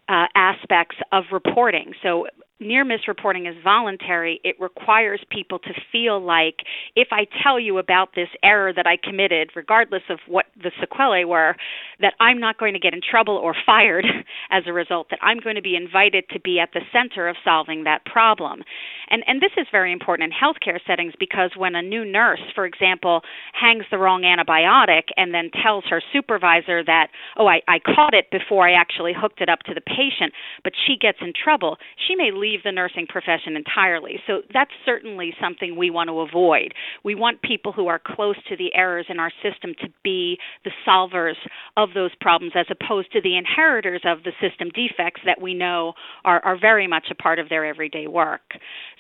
uh, 0.08 0.26
aspects 0.34 0.96
of 1.12 1.24
reporting. 1.32 1.92
So 2.02 2.26
near 2.62 2.84
miss 2.84 3.08
reporting 3.08 3.46
is 3.46 3.54
voluntary, 3.62 4.40
it 4.44 4.56
requires 4.60 5.20
people 5.30 5.58
to 5.60 5.70
feel 5.90 6.20
like 6.20 6.56
if 6.96 7.08
I 7.12 7.26
tell 7.42 7.58
you 7.58 7.78
about 7.78 8.10
this 8.14 8.28
error 8.42 8.72
that 8.72 8.86
I 8.86 8.96
committed, 8.96 9.50
regardless 9.54 10.02
of 10.08 10.18
what 10.26 10.46
the 10.56 10.70
sequelae 10.80 11.24
were, 11.24 11.56
that 12.00 12.14
I'm 12.20 12.40
not 12.40 12.58
going 12.58 12.74
to 12.74 12.80
get 12.80 12.94
in 12.94 13.00
trouble 13.08 13.36
or 13.36 13.54
fired 13.66 14.06
as 14.50 14.64
a 14.66 14.72
result, 14.72 15.08
that 15.10 15.18
I'm 15.22 15.38
going 15.40 15.56
to 15.56 15.62
be 15.62 15.76
invited 15.76 16.24
to 16.30 16.40
be 16.40 16.58
at 16.60 16.70
the 16.72 16.80
center 16.92 17.28
of 17.28 17.36
solving 17.44 17.84
that 17.84 18.04
problem. 18.04 18.62
And, 19.10 19.22
and 19.26 19.40
this 19.40 19.52
is 19.56 19.66
very 19.70 19.92
important 19.92 20.32
in 20.32 20.38
healthcare 20.38 20.78
settings 20.86 21.14
because 21.18 21.50
when 21.56 21.74
a 21.74 21.82
new 21.82 22.04
nurse, 22.04 22.40
for 22.54 22.64
example, 22.64 23.22
hangs 23.52 23.84
the 23.90 23.98
wrong 23.98 24.22
antibiotic 24.22 25.12
and 25.16 25.34
then 25.34 25.50
tells 25.62 25.84
her 25.90 26.02
supervisor 26.12 26.82
that, 26.84 27.08
oh, 27.36 27.46
I, 27.46 27.60
I 27.68 27.78
caught 27.78 28.14
it 28.14 28.30
before 28.30 28.68
I 28.68 28.72
actually 28.72 29.12
hooked 29.16 29.40
it 29.40 29.48
up 29.48 29.60
to 29.60 29.74
the 29.74 29.80
patient, 29.80 30.32
but 30.64 30.72
she 30.86 30.96
gets 30.96 31.18
in 31.20 31.32
trouble, 31.32 31.76
she 32.08 32.16
may 32.16 32.30
leave 32.32 32.51
leave 32.52 32.62
the 32.64 32.72
nursing 32.72 33.06
profession 33.08 33.56
entirely. 33.56 34.16
So 34.26 34.42
that's 34.52 34.70
certainly 34.84 35.32
something 35.40 35.76
we 35.76 35.90
want 35.90 36.08
to 36.08 36.20
avoid. 36.20 36.72
We 37.04 37.14
want 37.14 37.42
people 37.42 37.72
who 37.72 37.88
are 37.88 38.00
close 38.04 38.36
to 38.48 38.56
the 38.56 38.74
errors 38.74 39.06
in 39.08 39.18
our 39.18 39.32
system 39.42 39.74
to 39.80 39.88
be 40.04 40.38
the 40.64 40.70
solvers 40.86 41.36
of 41.76 41.90
those 41.94 42.10
problems 42.20 42.52
as 42.56 42.66
opposed 42.70 43.12
to 43.12 43.20
the 43.20 43.36
inheritors 43.36 44.02
of 44.04 44.18
the 44.24 44.32
system 44.40 44.68
defects 44.68 45.20
that 45.24 45.40
we 45.40 45.54
know 45.54 45.94
are, 46.24 46.40
are 46.44 46.58
very 46.58 46.86
much 46.86 47.06
a 47.10 47.14
part 47.14 47.38
of 47.38 47.48
their 47.48 47.64
everyday 47.64 48.06
work. 48.06 48.42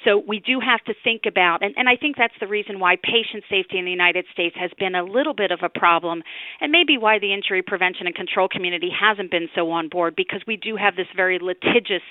So 0.04 0.22
we 0.26 0.40
do 0.40 0.58
have 0.60 0.82
to 0.84 0.94
think 1.04 1.22
about, 1.26 1.62
and, 1.62 1.74
and 1.76 1.88
I 1.88 1.96
think 1.96 2.16
that's 2.16 2.34
the 2.40 2.48
reason 2.48 2.80
why 2.80 2.96
patient 2.96 3.44
safety 3.48 3.78
in 3.78 3.84
the 3.84 3.90
United 3.90 4.24
States 4.32 4.56
has 4.58 4.70
been 4.78 4.94
a 4.94 5.04
little 5.04 5.34
bit 5.34 5.50
of 5.50 5.60
a 5.62 5.68
problem, 5.68 6.22
and 6.60 6.72
maybe 6.72 6.98
why 6.98 7.18
the 7.18 7.32
injury 7.32 7.62
prevention 7.62 8.06
and 8.06 8.14
control 8.14 8.48
community 8.48 8.90
hasn't 8.90 9.30
been 9.30 9.48
so 9.54 9.70
on 9.70 9.88
board 9.88 10.14
because 10.16 10.40
we 10.46 10.56
do 10.56 10.76
have 10.76 10.96
this 10.96 11.06
very 11.14 11.38
litigious 11.38 12.02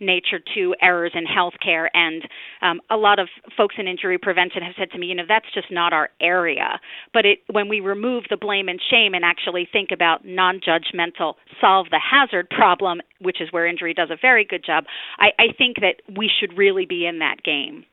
nature 0.00 0.40
to 0.54 0.74
errors 0.82 1.12
in 1.14 1.24
healthcare. 1.24 1.88
And 1.94 2.22
um, 2.60 2.80
a 2.90 2.96
lot 2.96 3.18
of 3.18 3.28
folks 3.56 3.76
in 3.78 3.86
injury 3.86 4.18
prevention 4.18 4.62
have 4.62 4.74
said 4.78 4.90
to 4.92 4.98
me, 4.98 5.06
you 5.06 5.14
know, 5.14 5.24
that's 5.26 5.46
just 5.54 5.68
not 5.70 5.92
our 5.92 6.10
area. 6.20 6.80
But 7.12 7.24
it, 7.24 7.38
when 7.50 7.68
we 7.68 7.80
remove 7.80 8.24
the 8.30 8.36
blame 8.36 8.68
and 8.68 8.80
shame 8.90 9.14
and 9.14 9.24
actually 9.24 9.68
think 9.70 9.90
about 9.92 10.24
non 10.24 10.60
judgmental, 10.60 11.34
solve 11.60 11.86
the 11.90 12.00
hazard 12.00 12.48
problem, 12.50 13.00
which 13.20 13.40
is 13.40 13.48
where 13.52 13.66
injury 13.66 13.94
does 13.94 14.10
a 14.10 14.16
very 14.20 14.44
good 14.44 14.64
job, 14.64 14.84
I, 15.18 15.28
I 15.38 15.46
think 15.56 15.76
that 15.76 16.02
we 16.16 16.30
should 16.40 16.56
really 16.56 16.86
be 16.86 17.06
in 17.06 17.20
that 17.20 17.42
game. 17.44 17.84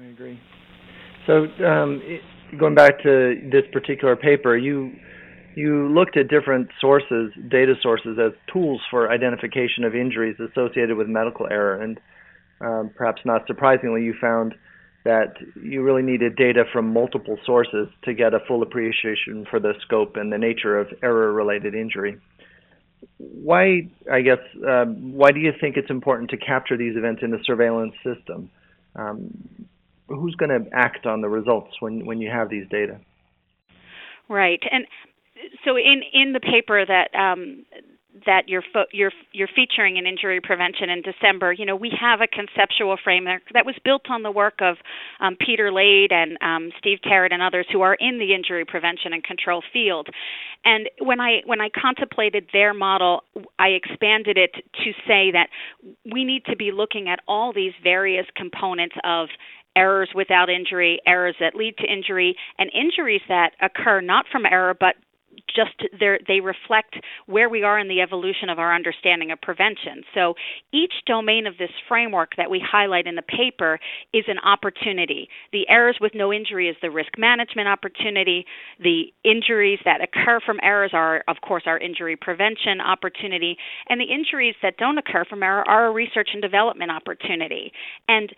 I 0.00 0.06
agree. 0.06 0.40
So, 1.26 1.46
um, 1.64 2.02
going 2.58 2.74
back 2.74 3.02
to 3.02 3.34
this 3.52 3.64
particular 3.72 4.16
paper, 4.16 4.56
you 4.56 4.92
you 5.58 5.88
looked 5.88 6.16
at 6.16 6.28
different 6.28 6.68
sources, 6.80 7.32
data 7.48 7.74
sources, 7.82 8.16
as 8.24 8.32
tools 8.52 8.80
for 8.90 9.10
identification 9.10 9.82
of 9.82 9.92
injuries 9.92 10.36
associated 10.38 10.96
with 10.96 11.08
medical 11.08 11.48
error. 11.50 11.82
And 11.82 11.98
um, 12.60 12.90
perhaps 12.94 13.22
not 13.24 13.44
surprisingly, 13.48 14.04
you 14.04 14.14
found 14.20 14.54
that 15.04 15.34
you 15.60 15.82
really 15.82 16.02
needed 16.02 16.36
data 16.36 16.62
from 16.72 16.92
multiple 16.92 17.38
sources 17.44 17.88
to 18.04 18.14
get 18.14 18.34
a 18.34 18.38
full 18.46 18.62
appreciation 18.62 19.46
for 19.50 19.58
the 19.58 19.72
scope 19.84 20.16
and 20.16 20.32
the 20.32 20.38
nature 20.38 20.78
of 20.78 20.86
error 21.02 21.32
related 21.32 21.74
injury. 21.74 22.20
Why, 23.18 23.88
I 24.12 24.20
guess, 24.20 24.38
um, 24.68 25.12
why 25.12 25.32
do 25.32 25.40
you 25.40 25.52
think 25.60 25.76
it's 25.76 25.90
important 25.90 26.30
to 26.30 26.36
capture 26.36 26.76
these 26.76 26.96
events 26.96 27.22
in 27.24 27.32
the 27.32 27.38
surveillance 27.44 27.94
system? 28.04 28.50
Um, 28.94 29.66
who's 30.06 30.36
going 30.36 30.50
to 30.50 30.70
act 30.72 31.04
on 31.04 31.20
the 31.20 31.28
results 31.28 31.72
when, 31.80 32.06
when 32.06 32.20
you 32.20 32.30
have 32.30 32.48
these 32.48 32.68
data? 32.70 33.00
Right, 34.28 34.60
and 34.70 34.86
so 35.64 35.76
in 35.76 36.02
in 36.12 36.32
the 36.32 36.40
paper 36.40 36.84
that 36.84 37.14
um, 37.14 37.64
that 38.26 38.48
you're 38.48 38.62
fo- 38.72 38.90
you're 38.92 39.12
you're 39.32 39.48
featuring 39.54 39.96
in 39.96 40.06
injury 40.06 40.40
prevention 40.40 40.90
in 40.90 41.02
December, 41.02 41.52
you 41.52 41.64
know, 41.64 41.76
we 41.76 41.92
have 41.98 42.20
a 42.20 42.26
conceptual 42.26 42.96
framework 43.02 43.42
that 43.54 43.66
was 43.66 43.74
built 43.84 44.02
on 44.10 44.22
the 44.22 44.30
work 44.30 44.54
of 44.60 44.76
um, 45.20 45.36
Peter 45.44 45.70
Layde 45.70 46.12
and 46.12 46.38
um, 46.40 46.70
Steve 46.78 46.98
Teret 47.04 47.32
and 47.32 47.42
others 47.42 47.66
who 47.72 47.82
are 47.82 47.94
in 47.94 48.18
the 48.18 48.34
injury 48.34 48.64
prevention 48.64 49.12
and 49.12 49.22
control 49.22 49.62
field. 49.72 50.08
And 50.64 50.88
when 51.00 51.20
I 51.20 51.40
when 51.44 51.60
I 51.60 51.68
contemplated 51.70 52.48
their 52.52 52.74
model, 52.74 53.22
I 53.58 53.68
expanded 53.68 54.36
it 54.36 54.52
to 54.54 54.92
say 55.06 55.30
that 55.32 55.48
we 56.12 56.24
need 56.24 56.44
to 56.46 56.56
be 56.56 56.72
looking 56.72 57.08
at 57.08 57.20
all 57.28 57.52
these 57.52 57.72
various 57.82 58.26
components 58.36 58.96
of 59.04 59.28
errors 59.76 60.10
without 60.14 60.50
injury, 60.50 61.00
errors 61.06 61.36
that 61.38 61.54
lead 61.54 61.76
to 61.78 61.84
injury, 61.84 62.36
and 62.58 62.70
injuries 62.74 63.20
that 63.28 63.50
occur 63.62 64.00
not 64.00 64.24
from 64.32 64.44
error 64.44 64.74
but 64.78 64.96
just 65.54 65.82
they 66.28 66.40
reflect 66.40 66.96
where 67.26 67.48
we 67.48 67.62
are 67.62 67.78
in 67.78 67.88
the 67.88 68.00
evolution 68.00 68.48
of 68.48 68.58
our 68.58 68.74
understanding 68.74 69.30
of 69.30 69.40
prevention. 69.40 70.02
So 70.14 70.34
each 70.72 70.92
domain 71.06 71.46
of 71.46 71.58
this 71.58 71.70
framework 71.88 72.32
that 72.36 72.50
we 72.50 72.62
highlight 72.64 73.06
in 73.06 73.14
the 73.14 73.22
paper 73.22 73.78
is 74.12 74.24
an 74.28 74.38
opportunity. 74.38 75.28
The 75.52 75.68
errors 75.68 75.98
with 76.00 76.12
no 76.14 76.32
injury 76.32 76.68
is 76.68 76.76
the 76.82 76.90
risk 76.90 77.12
management 77.18 77.68
opportunity. 77.68 78.44
The 78.80 79.12
injuries 79.24 79.80
that 79.84 80.00
occur 80.02 80.40
from 80.44 80.58
errors 80.62 80.90
are, 80.92 81.24
of 81.28 81.36
course, 81.46 81.64
our 81.66 81.78
injury 81.78 82.16
prevention 82.16 82.80
opportunity. 82.80 83.56
And 83.88 84.00
the 84.00 84.12
injuries 84.12 84.54
that 84.62 84.76
don't 84.76 84.98
occur 84.98 85.24
from 85.24 85.42
error 85.42 85.68
are 85.68 85.86
a 85.86 85.92
research 85.92 86.30
and 86.32 86.42
development 86.42 86.90
opportunity. 86.90 87.72
And 88.08 88.32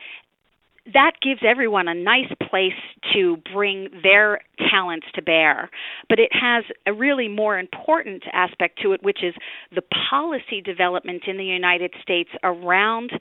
that 0.92 1.12
gives 1.22 1.40
everyone 1.46 1.88
a 1.88 1.94
nice 1.94 2.32
place 2.48 2.72
to 3.12 3.36
bring 3.52 3.88
their 4.02 4.40
talents 4.70 5.06
to 5.14 5.22
bear. 5.22 5.70
But 6.08 6.18
it 6.18 6.30
has 6.32 6.64
a 6.86 6.92
really 6.92 7.28
more 7.28 7.58
important 7.58 8.22
aspect 8.32 8.80
to 8.82 8.92
it, 8.92 9.02
which 9.02 9.22
is 9.22 9.34
the 9.74 9.82
policy 10.10 10.60
development 10.60 11.22
in 11.26 11.36
the 11.36 11.44
United 11.44 11.92
States 12.02 12.30
around 12.42 13.12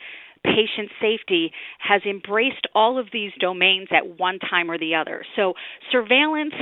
patient 0.43 0.89
safety 1.01 1.51
has 1.79 2.01
embraced 2.09 2.65
all 2.73 2.97
of 2.97 3.07
these 3.11 3.31
domains 3.39 3.89
at 3.91 4.17
one 4.17 4.39
time 4.39 4.71
or 4.71 4.77
the 4.77 4.95
other. 4.95 5.25
So, 5.35 5.53
surveillance 5.91 6.53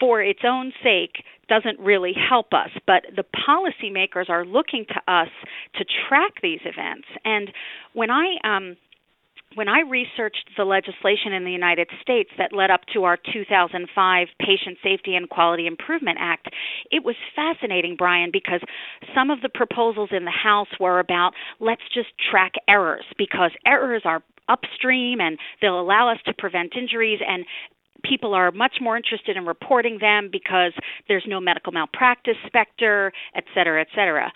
for 0.00 0.20
its 0.20 0.40
own 0.44 0.72
sake 0.82 1.22
doesn't 1.48 1.78
really 1.78 2.12
help 2.28 2.52
us, 2.52 2.70
but 2.86 3.04
the 3.14 3.24
policymakers 3.48 4.28
are 4.28 4.44
looking 4.44 4.84
to 4.88 5.12
us 5.12 5.28
to 5.76 5.84
track 6.08 6.32
these 6.42 6.60
events. 6.64 7.06
And 7.24 7.52
when 7.92 8.10
I 8.10 8.36
um, 8.44 8.76
when 9.54 9.68
I 9.68 9.80
researched 9.80 10.50
the 10.56 10.64
legislation 10.64 11.32
in 11.32 11.44
the 11.44 11.50
United 11.50 11.88
States 12.00 12.30
that 12.38 12.52
led 12.52 12.70
up 12.70 12.82
to 12.94 13.04
our 13.04 13.18
2005 13.32 14.28
Patient 14.38 14.78
Safety 14.82 15.16
and 15.16 15.28
Quality 15.28 15.66
Improvement 15.66 16.18
Act, 16.20 16.48
it 16.90 17.04
was 17.04 17.16
fascinating, 17.34 17.96
Brian, 17.96 18.30
because 18.32 18.60
some 19.14 19.30
of 19.30 19.40
the 19.40 19.48
proposals 19.48 20.10
in 20.12 20.24
the 20.24 20.30
House 20.30 20.68
were 20.78 21.00
about 21.00 21.32
let's 21.58 21.82
just 21.92 22.08
track 22.30 22.52
errors 22.68 23.04
because 23.18 23.50
errors 23.66 24.02
are 24.04 24.22
upstream 24.48 25.20
and 25.20 25.38
they'll 25.60 25.80
allow 25.80 26.10
us 26.10 26.18
to 26.26 26.34
prevent 26.34 26.74
injuries 26.76 27.20
and 27.26 27.44
people 28.02 28.34
are 28.34 28.50
much 28.50 28.76
more 28.80 28.96
interested 28.96 29.36
in 29.36 29.44
reporting 29.46 29.98
them 30.00 30.28
because 30.30 30.72
there's 31.08 31.24
no 31.26 31.40
medical 31.40 31.72
malpractice 31.72 32.36
specter, 32.46 33.12
et 33.34 33.44
cetera, 33.54 33.80
et 33.80 33.88
cetera. 33.94 34.32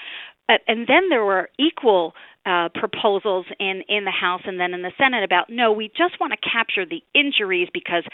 Uh, 0.48 0.54
and 0.68 0.86
then 0.86 1.08
there 1.08 1.24
were 1.24 1.48
equal 1.58 2.12
uh, 2.46 2.68
proposals 2.74 3.46
in 3.58 3.82
in 3.88 4.04
the 4.04 4.10
House 4.10 4.42
and 4.44 4.60
then 4.60 4.74
in 4.74 4.82
the 4.82 4.92
Senate 4.98 5.24
about 5.24 5.46
no, 5.48 5.72
we 5.72 5.88
just 5.88 6.20
want 6.20 6.32
to 6.32 6.38
capture 6.48 6.84
the 6.84 7.02
injuries 7.14 7.68
because 7.72 8.04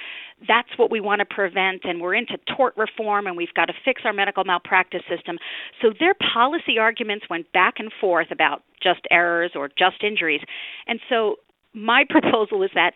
that's 0.46 0.68
what 0.76 0.90
we 0.90 1.00
want 1.00 1.18
to 1.20 1.24
prevent, 1.24 1.82
and 1.84 2.00
we're 2.00 2.14
into 2.14 2.38
tort 2.56 2.76
reform, 2.76 3.26
and 3.26 3.36
we've 3.36 3.54
got 3.54 3.66
to 3.66 3.74
fix 3.84 4.02
our 4.04 4.12
medical 4.12 4.44
malpractice 4.44 5.02
system. 5.08 5.38
So 5.82 5.92
their 5.98 6.14
policy 6.14 6.78
arguments 6.78 7.26
went 7.28 7.50
back 7.52 7.74
and 7.78 7.90
forth 8.00 8.28
about 8.30 8.62
just 8.82 9.00
errors 9.10 9.52
or 9.54 9.68
just 9.68 10.02
injuries, 10.02 10.40
and 10.86 11.00
so 11.08 11.36
my 11.74 12.04
proposal 12.10 12.62
is 12.62 12.70
that 12.74 12.92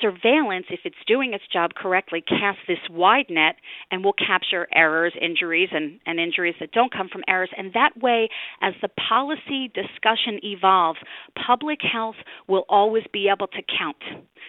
surveillance, 0.00 0.66
if 0.70 0.80
it's 0.84 0.96
doing 1.06 1.32
its 1.32 1.44
job 1.52 1.72
correctly, 1.74 2.22
casts 2.22 2.62
this 2.66 2.78
wide 2.90 3.26
net 3.30 3.56
and 3.90 4.04
will 4.04 4.14
capture 4.14 4.66
errors, 4.74 5.12
injuries, 5.20 5.68
and, 5.72 6.00
and 6.06 6.18
injuries 6.18 6.54
that 6.60 6.72
don't 6.72 6.92
come 6.92 7.08
from 7.10 7.22
errors. 7.28 7.50
And 7.56 7.72
that 7.72 8.00
way, 8.00 8.28
as 8.60 8.74
the 8.82 8.88
policy 9.08 9.70
discussion 9.74 10.40
evolves, 10.42 10.98
public 11.46 11.80
health 11.80 12.16
will 12.48 12.64
always 12.68 13.04
be 13.12 13.28
able 13.32 13.46
to 13.48 13.62
count, 13.78 13.96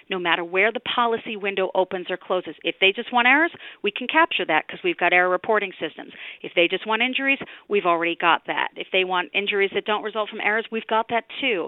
no 0.10 0.20
matter 0.20 0.44
where 0.44 0.72
the 0.72 0.80
policy 0.80 1.38
window 1.38 1.70
opens 1.76 2.08
or 2.10 2.18
closes. 2.18 2.56
If 2.64 2.76
they 2.82 2.92
just 2.96 3.14
want 3.14 3.28
errors, 3.28 3.52
we 3.84 3.92
can 3.92 4.08
capture 4.08 4.46
that 4.46 4.66
because 4.68 4.80
we've 4.84 4.98
got 4.98 5.14
error 5.14 5.30
reporting 5.30 5.72
systems. 5.80 6.12
If 6.42 6.54
they 6.56 6.68
just 6.68 6.88
want 6.88 7.02
injuries, 7.02 7.40
we've 7.70 7.86
already 7.86 8.18
got 8.20 8.42
that. 8.48 8.70
If 8.76 8.88
they 8.92 9.04
want 9.04 9.30
injuries 9.34 9.72
that 9.74 9.86
don't 9.86 10.04
result 10.04 10.30
from 10.30 10.42
errors, 10.42 10.66
we've 10.72 10.88
got 10.88 11.08
that 11.10 11.26
too. 11.42 11.68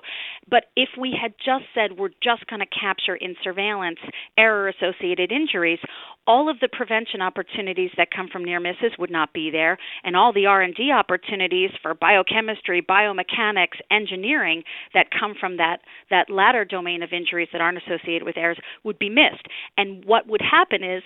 But 0.50 0.66
if 0.76 0.90
we 0.98 1.16
had 1.20 1.34
just 1.38 1.66
said 1.76 1.98
we're 1.98 2.10
just 2.24 2.48
going 2.48 2.62
to 2.62 2.66
capture 2.66 3.16
in 3.16 3.36
surveillance, 3.44 3.59
surveillance 3.60 4.00
error 4.38 4.70
associated 4.70 5.32
injuries 5.32 5.80
all 6.28 6.48
of 6.48 6.60
the 6.60 6.68
prevention 6.68 7.24
opportunities 7.24 7.90
that 7.98 8.10
come 8.16 8.28
from 8.32 8.46
near 8.46 8.60
misses 8.60 8.92
would 9.00 9.10
not 9.10 9.34
be 9.34 9.50
there. 9.50 9.80
And 10.04 10.16
all 10.16 10.32
the 10.32 10.46
r&d 10.46 10.92
opportunities 10.92 11.72
for 11.82 11.96
biochemistry 11.96 12.84
biomechanics 12.88 13.82
engineering 13.90 14.62
that 14.94 15.08
come 15.10 15.34
from 15.40 15.58
that 15.58 15.78
that 16.12 16.30
latter 16.30 16.66
domain 16.66 17.02
of 17.02 17.14
injuries 17.14 17.48
that 17.52 17.62
aren't 17.62 17.80
associated 17.80 18.24
with 18.24 18.38
errors 18.38 18.60
would 18.84 19.00
be 19.00 19.10
missed. 19.10 19.48
And 19.76 20.06
what 20.06 20.28
would 20.28 20.42
happen 20.42 20.84
is 20.84 21.02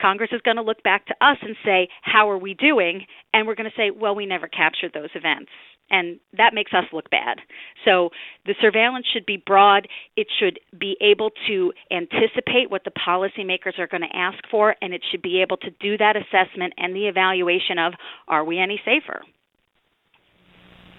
Congress 0.00 0.30
is 0.32 0.40
going 0.40 0.56
to 0.56 0.62
look 0.62 0.82
back 0.82 1.06
to 1.06 1.14
us 1.20 1.36
and 1.42 1.56
say, 1.62 1.88
How 2.00 2.30
are 2.30 2.38
we 2.38 2.54
doing? 2.54 3.04
And 3.34 3.46
we're 3.46 3.54
going 3.54 3.70
to 3.70 3.76
say, 3.76 3.90
Well, 3.90 4.14
we 4.14 4.24
never 4.24 4.48
captured 4.48 4.92
those 4.94 5.10
events 5.14 5.50
and 5.90 6.18
that 6.36 6.54
makes 6.54 6.72
us 6.72 6.84
look 6.92 7.10
bad. 7.10 7.38
So 7.84 8.10
the 8.46 8.54
surveillance 8.60 9.06
should 9.12 9.26
be 9.26 9.42
broad. 9.44 9.88
It 10.16 10.26
should 10.38 10.58
be 10.78 10.96
able 11.00 11.30
to 11.48 11.72
anticipate 11.90 12.70
what 12.70 12.84
the 12.84 12.92
policymakers 12.92 13.78
are 13.78 13.86
going 13.86 14.02
to 14.02 14.16
ask 14.16 14.38
for, 14.50 14.74
and 14.80 14.94
it 14.94 15.02
should 15.10 15.22
be 15.22 15.42
able 15.42 15.56
to 15.58 15.70
do 15.80 15.96
that 15.98 16.16
assessment 16.16 16.74
and 16.76 16.94
the 16.94 17.06
evaluation 17.06 17.78
of 17.78 17.92
are 18.28 18.44
we 18.44 18.58
any 18.58 18.80
safer. 18.84 19.22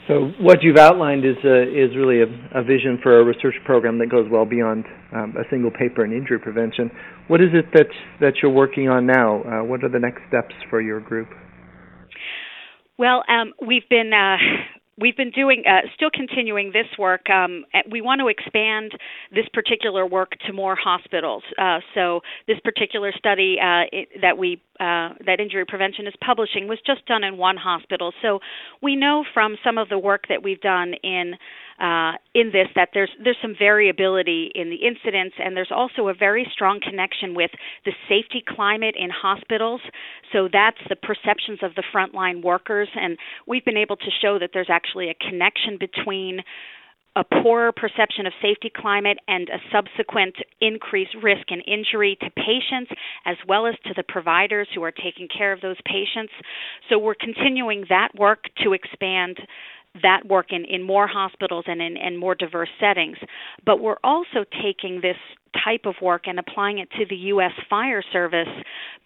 So 0.07 0.29
what 0.39 0.61
you've 0.61 0.77
outlined 0.77 1.25
is 1.25 1.37
a, 1.43 1.63
is 1.63 1.95
really 1.97 2.21
a, 2.21 2.59
a, 2.59 2.63
vision 2.63 2.99
for 3.01 3.19
a 3.19 3.23
research 3.23 3.55
program 3.65 3.97
that 3.97 4.11
goes 4.11 4.27
well 4.29 4.45
beyond 4.45 4.85
um, 5.11 5.33
a 5.35 5.49
single 5.49 5.71
paper 5.71 6.05
in 6.05 6.11
injury 6.11 6.37
prevention. 6.37 6.91
What 7.27 7.41
is 7.41 7.49
it 7.53 7.65
that 7.73 7.87
that 8.21 8.33
you're 8.41 8.51
working 8.51 8.87
on 8.87 9.07
now? 9.07 9.41
Uh, 9.41 9.63
what 9.63 9.83
are 9.83 9.89
the 9.89 9.97
next 9.97 10.21
steps 10.27 10.53
for 10.69 10.79
your 10.79 10.99
group? 10.99 11.29
Well, 12.97 13.23
um, 13.27 13.53
we've 13.65 13.87
been 13.89 14.13
uh, 14.13 14.37
we've 14.97 15.17
been 15.17 15.31
doing 15.31 15.63
uh, 15.67 15.87
still 15.95 16.09
continuing 16.13 16.71
this 16.71 16.87
work 16.97 17.29
um, 17.29 17.65
we 17.91 18.01
want 18.01 18.21
to 18.21 18.27
expand 18.27 18.93
this 19.31 19.45
particular 19.53 20.05
work 20.05 20.31
to 20.47 20.53
more 20.53 20.75
hospitals. 20.75 21.43
Uh, 21.57 21.79
so 21.93 22.21
this 22.47 22.57
particular 22.63 23.11
study 23.17 23.57
uh, 23.61 23.83
it, 23.91 24.09
that 24.21 24.37
we 24.37 24.61
uh, 24.79 25.09
that 25.25 25.39
injury 25.39 25.65
prevention 25.65 26.07
is 26.07 26.13
publishing 26.25 26.67
was 26.67 26.79
just 26.85 27.05
done 27.05 27.23
in 27.23 27.37
one 27.37 27.57
hospital 27.57 28.11
so 28.21 28.39
we 28.81 28.95
know 28.95 29.23
from 29.33 29.55
some 29.63 29.77
of 29.77 29.89
the 29.89 29.99
work 29.99 30.25
that 30.29 30.43
we've 30.43 30.61
done 30.61 30.93
in 31.03 31.33
uh, 31.79 32.13
in 32.33 32.51
this 32.53 32.67
that 32.75 32.89
there's 32.93 33.09
there's 33.21 33.37
some 33.41 33.53
variability 33.57 34.49
in 34.55 34.69
the 34.69 34.77
incidents, 34.77 35.35
and 35.43 35.57
there's 35.57 35.71
also 35.75 36.07
a 36.07 36.13
very 36.13 36.47
strong 36.53 36.79
connection 36.81 37.35
with 37.35 37.51
the 37.83 37.91
safety 38.07 38.41
climate 38.47 38.95
in 38.97 39.09
hospitals. 39.09 39.81
So 40.31 40.47
that's 40.51 40.77
the 40.87 40.95
perceptions 40.95 41.59
of 41.61 41.75
the 41.75 41.83
frontline 41.93 42.41
workers, 42.43 42.87
and 42.95 43.17
we've 43.45 43.65
been 43.65 43.77
able 43.77 43.97
to 43.97 44.09
show 44.21 44.39
that 44.39 44.51
there's 44.53 44.69
actually 44.69 45.09
a 45.09 45.15
connection 45.15 45.77
between 45.77 46.39
a 47.15 47.23
poorer 47.23 47.71
perception 47.71 48.25
of 48.25 48.33
safety 48.41 48.71
climate 48.75 49.17
and 49.27 49.49
a 49.49 49.59
subsequent 49.71 50.35
increased 50.61 51.15
risk 51.21 51.49
and 51.49 51.63
injury 51.65 52.17
to 52.21 52.29
patients 52.31 52.91
as 53.25 53.37
well 53.47 53.65
as 53.65 53.75
to 53.85 53.93
the 53.95 54.03
providers 54.03 54.67
who 54.75 54.83
are 54.83 54.91
taking 54.91 55.27
care 55.27 55.53
of 55.53 55.61
those 55.61 55.77
patients. 55.85 56.33
So 56.89 56.99
we're 56.99 57.15
continuing 57.15 57.85
that 57.89 58.09
work 58.15 58.45
to 58.63 58.73
expand 58.73 59.37
that 60.01 60.27
work 60.27 60.47
in, 60.49 60.65
in 60.65 60.83
more 60.83 61.07
hospitals 61.07 61.65
and 61.67 61.81
in, 61.81 61.95
in 61.95 62.17
more 62.17 62.35
diverse 62.35 62.69
settings. 62.79 63.17
But 63.65 63.79
we're 63.79 63.97
also 64.03 64.43
taking 64.61 64.99
this 65.01 65.15
type 65.63 65.85
of 65.85 65.95
work 66.01 66.23
and 66.25 66.39
applying 66.39 66.79
it 66.79 66.89
to 66.91 67.05
the 67.09 67.15
U.S. 67.33 67.51
Fire 67.69 68.03
Service, 68.11 68.47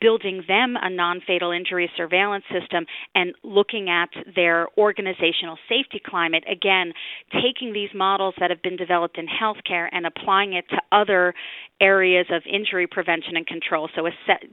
building 0.02 0.44
them 0.48 0.76
a 0.82 0.90
non 0.90 1.22
fatal 1.26 1.52
injury 1.52 1.90
surveillance 1.96 2.46
system 2.52 2.86
and 3.16 3.34
looking 3.44 3.90
at 3.90 4.10
their 4.36 4.68
organizational 4.78 5.58
safety 5.68 6.02
climate. 6.06 6.44
Again, 6.50 6.94
taking 7.34 7.74
these 7.74 7.90
models 7.94 8.36
that 8.40 8.50
have 8.50 8.62
been 8.62 8.78
developed 8.78 9.18
in 9.18 9.28
healthcare 9.28 9.88
and 9.92 10.06
applying 10.06 10.54
it 10.54 10.66
to 10.70 10.78
other 10.92 11.34
areas 11.82 12.26
of 12.32 12.44
injury 12.52 12.88
prevention 12.88 13.36
and 13.36 13.48
control. 13.48 13.90
So, 13.96 14.08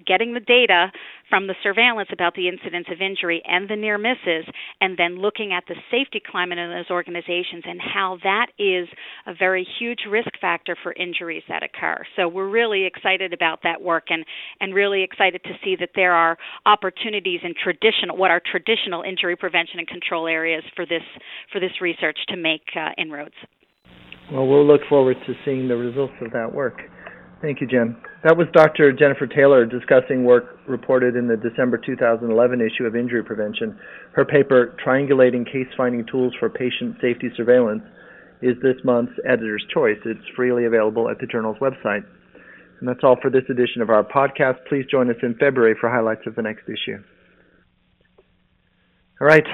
getting 0.06 0.34
the 0.34 0.40
data 0.40 0.92
from 1.28 1.46
the 1.46 1.54
surveillance 1.62 2.08
about 2.12 2.34
the 2.34 2.48
incidence 2.48 2.86
of 2.90 3.00
injury 3.00 3.42
and 3.44 3.68
the 3.68 3.76
near 3.76 3.98
misses, 3.98 4.44
and 4.80 4.96
then 4.96 5.18
looking 5.18 5.52
at 5.52 5.64
the 5.68 5.74
safety 5.90 6.22
climate 6.24 6.58
in 6.58 6.70
those 6.70 6.90
organizations 6.90 7.64
and 7.66 7.80
how 7.80 8.18
that 8.22 8.46
is 8.58 8.88
a 9.26 9.34
very 9.34 9.66
huge 9.78 10.00
risk 10.08 10.30
factor 10.40 10.76
for 10.82 10.92
injuries 10.92 11.42
that 11.48 11.62
occur. 11.62 12.04
So 12.16 12.28
we're 12.28 12.48
really 12.48 12.84
excited 12.84 13.32
about 13.32 13.60
that 13.64 13.82
work 13.82 14.04
and, 14.10 14.24
and 14.60 14.74
really 14.74 15.02
excited 15.02 15.42
to 15.44 15.50
see 15.64 15.76
that 15.80 15.90
there 15.94 16.12
are 16.12 16.36
opportunities 16.64 17.40
in 17.42 17.54
traditional 17.62 18.16
what 18.16 18.30
are 18.30 18.40
traditional 18.50 19.02
injury 19.02 19.36
prevention 19.36 19.78
and 19.78 19.88
control 19.88 20.26
areas 20.26 20.62
for 20.74 20.86
this 20.86 21.02
for 21.52 21.60
this 21.60 21.72
research 21.80 22.18
to 22.28 22.36
make 22.36 22.62
uh, 22.76 22.90
inroads. 22.98 23.34
Well, 24.32 24.46
we'll 24.46 24.66
look 24.66 24.80
forward 24.88 25.16
to 25.26 25.34
seeing 25.44 25.68
the 25.68 25.76
results 25.76 26.14
of 26.20 26.32
that 26.32 26.52
work. 26.52 26.80
Thank 27.42 27.60
you, 27.60 27.66
Jim. 27.66 27.96
That 28.24 28.36
was 28.36 28.46
Dr. 28.52 28.92
Jennifer 28.92 29.26
Taylor 29.26 29.66
discussing 29.66 30.24
work 30.24 30.58
reported 30.66 31.16
in 31.16 31.28
the 31.28 31.36
December 31.36 31.76
2011 31.76 32.60
issue 32.60 32.84
of 32.84 32.96
Injury 32.96 33.22
Prevention. 33.22 33.78
Her 34.12 34.24
paper, 34.24 34.74
Triangulating 34.84 35.44
Case 35.44 35.68
Finding 35.76 36.06
Tools 36.10 36.32
for 36.40 36.48
Patient 36.48 36.96
Safety 37.00 37.28
Surveillance, 37.36 37.82
is 38.40 38.56
this 38.62 38.76
month's 38.84 39.12
Editor's 39.28 39.64
Choice. 39.72 39.98
It's 40.06 40.26
freely 40.34 40.64
available 40.64 41.10
at 41.10 41.18
the 41.18 41.26
journal's 41.26 41.58
website. 41.58 42.04
And 42.80 42.88
that's 42.88 43.00
all 43.02 43.16
for 43.20 43.30
this 43.30 43.44
edition 43.50 43.82
of 43.82 43.90
our 43.90 44.02
podcast. 44.02 44.56
Please 44.68 44.86
join 44.90 45.10
us 45.10 45.16
in 45.22 45.34
February 45.34 45.76
for 45.78 45.90
highlights 45.90 46.26
of 46.26 46.34
the 46.34 46.42
next 46.42 46.64
issue. 46.64 47.02
All 49.20 49.26
right. 49.26 49.46